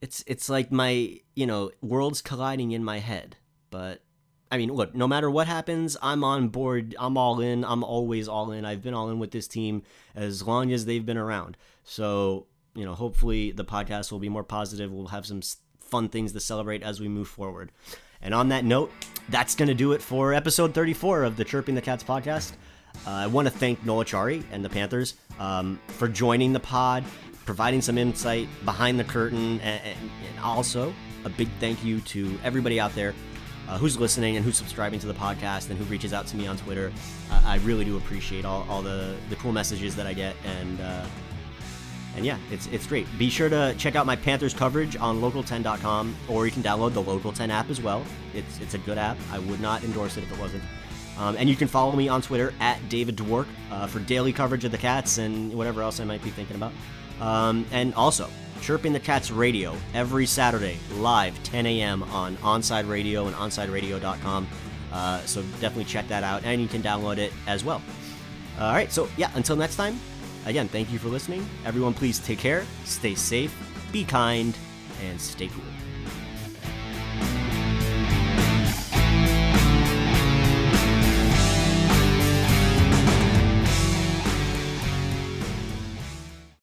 it's 0.00 0.24
it's 0.26 0.48
like 0.48 0.72
my, 0.72 1.20
you 1.36 1.46
know, 1.46 1.70
worlds 1.80 2.20
colliding 2.22 2.72
in 2.72 2.82
my 2.82 2.98
head. 2.98 3.36
But 3.70 4.02
I 4.50 4.58
mean, 4.58 4.72
look, 4.72 4.92
no 4.96 5.06
matter 5.06 5.30
what 5.30 5.46
happens, 5.46 5.96
I'm 6.02 6.24
on 6.24 6.48
board. 6.48 6.96
I'm 6.98 7.16
all 7.16 7.38
in. 7.38 7.64
I'm 7.64 7.84
always 7.84 8.26
all 8.26 8.50
in. 8.50 8.64
I've 8.64 8.82
been 8.82 8.94
all 8.94 9.10
in 9.10 9.20
with 9.20 9.30
this 9.30 9.46
team 9.46 9.84
as 10.16 10.44
long 10.44 10.72
as 10.72 10.86
they've 10.86 11.06
been 11.06 11.18
around. 11.18 11.56
So, 11.84 12.48
you 12.74 12.84
know, 12.84 12.94
hopefully 12.94 13.52
the 13.52 13.64
podcast 13.64 14.10
will 14.10 14.18
be 14.18 14.28
more 14.28 14.42
positive. 14.42 14.90
We'll 14.90 15.06
have 15.06 15.24
some 15.24 15.40
fun 15.86 16.08
things 16.08 16.32
to 16.32 16.40
celebrate 16.40 16.82
as 16.82 17.00
we 17.00 17.08
move 17.08 17.28
forward. 17.28 17.72
And 18.22 18.34
on 18.34 18.48
that 18.48 18.64
note, 18.64 18.92
that's 19.28 19.54
going 19.54 19.68
to 19.68 19.74
do 19.74 19.92
it 19.92 20.02
for 20.02 20.34
episode 20.34 20.74
34 20.74 21.24
of 21.24 21.36
the 21.36 21.44
Chirping 21.44 21.74
the 21.74 21.82
Cats 21.82 22.04
podcast. 22.04 22.52
Uh, 23.06 23.10
I 23.10 23.26
want 23.26 23.46
to 23.46 23.52
thank 23.52 23.84
Noel 23.84 24.04
Acciari 24.04 24.42
and 24.52 24.64
the 24.64 24.70
Panthers 24.70 25.14
um, 25.38 25.78
for 25.88 26.08
joining 26.08 26.52
the 26.52 26.60
pod, 26.60 27.04
providing 27.44 27.82
some 27.82 27.98
insight 27.98 28.48
behind 28.64 28.98
the 28.98 29.04
curtain, 29.04 29.60
and, 29.60 29.82
and, 29.84 30.10
and 30.28 30.40
also 30.42 30.94
a 31.24 31.28
big 31.28 31.48
thank 31.60 31.84
you 31.84 32.00
to 32.00 32.38
everybody 32.42 32.80
out 32.80 32.94
there 32.94 33.14
uh, 33.68 33.78
who's 33.78 33.98
listening 33.98 34.36
and 34.36 34.44
who's 34.44 34.56
subscribing 34.56 35.00
to 35.00 35.06
the 35.06 35.14
podcast 35.14 35.70
and 35.70 35.78
who 35.78 35.84
reaches 35.84 36.12
out 36.12 36.26
to 36.28 36.36
me 36.36 36.46
on 36.46 36.56
Twitter. 36.56 36.92
Uh, 37.30 37.42
I 37.44 37.56
really 37.58 37.84
do 37.84 37.96
appreciate 37.96 38.44
all, 38.44 38.66
all 38.68 38.82
the, 38.82 39.14
the 39.28 39.36
cool 39.36 39.52
messages 39.52 39.96
that 39.96 40.06
I 40.06 40.14
get 40.14 40.36
and 40.44 40.80
uh, 40.80 41.04
and 42.16 42.24
yeah, 42.24 42.38
it's 42.50 42.66
it's 42.68 42.86
great. 42.86 43.06
Be 43.18 43.30
sure 43.30 43.48
to 43.48 43.74
check 43.78 43.94
out 43.94 44.06
my 44.06 44.16
Panthers 44.16 44.54
coverage 44.54 44.96
on 44.96 45.20
local10.com, 45.20 46.16
or 46.28 46.46
you 46.46 46.52
can 46.52 46.62
download 46.62 46.94
the 46.94 47.02
Local 47.02 47.32
10 47.32 47.50
app 47.50 47.70
as 47.70 47.80
well. 47.80 48.04
It's 48.34 48.58
it's 48.60 48.74
a 48.74 48.78
good 48.78 48.98
app. 48.98 49.18
I 49.30 49.38
would 49.38 49.60
not 49.60 49.84
endorse 49.84 50.16
it 50.16 50.24
if 50.24 50.32
it 50.32 50.38
wasn't. 50.38 50.64
Um, 51.18 51.36
and 51.36 51.48
you 51.48 51.56
can 51.56 51.68
follow 51.68 51.92
me 51.92 52.08
on 52.08 52.20
Twitter 52.20 52.52
at 52.60 52.88
David 52.88 53.16
Dwork 53.16 53.46
uh, 53.70 53.86
for 53.86 54.00
daily 54.00 54.32
coverage 54.32 54.64
of 54.64 54.72
the 54.72 54.78
Cats 54.78 55.18
and 55.18 55.52
whatever 55.54 55.82
else 55.82 56.00
I 56.00 56.04
might 56.04 56.22
be 56.22 56.30
thinking 56.30 56.56
about. 56.56 56.72
Um, 57.20 57.64
and 57.70 57.94
also, 57.94 58.28
Chirping 58.60 58.92
the 58.92 59.00
Cats 59.00 59.30
Radio 59.30 59.76
every 59.94 60.26
Saturday, 60.26 60.78
live 60.94 61.40
10 61.44 61.66
a.m. 61.66 62.02
on 62.04 62.36
Onside 62.38 62.88
Radio 62.88 63.26
and 63.26 63.36
OnsideRadio.com. 63.36 64.46
Uh, 64.92 65.20
so 65.20 65.42
definitely 65.60 65.84
check 65.84 66.08
that 66.08 66.22
out, 66.22 66.44
and 66.44 66.60
you 66.60 66.68
can 66.68 66.82
download 66.82 67.18
it 67.18 67.32
as 67.46 67.64
well. 67.64 67.82
All 68.58 68.72
right, 68.72 68.90
so 68.90 69.08
yeah, 69.16 69.30
until 69.34 69.56
next 69.56 69.76
time, 69.76 70.00
Again, 70.46 70.68
thank 70.68 70.92
you 70.92 70.98
for 70.98 71.08
listening. 71.08 71.44
Everyone, 71.64 71.92
please 71.92 72.18
take 72.18 72.38
care, 72.38 72.64
stay 72.84 73.14
safe, 73.14 73.54
be 73.92 74.04
kind, 74.04 74.56
and 75.04 75.20
stay 75.20 75.48
cool. 75.48 75.75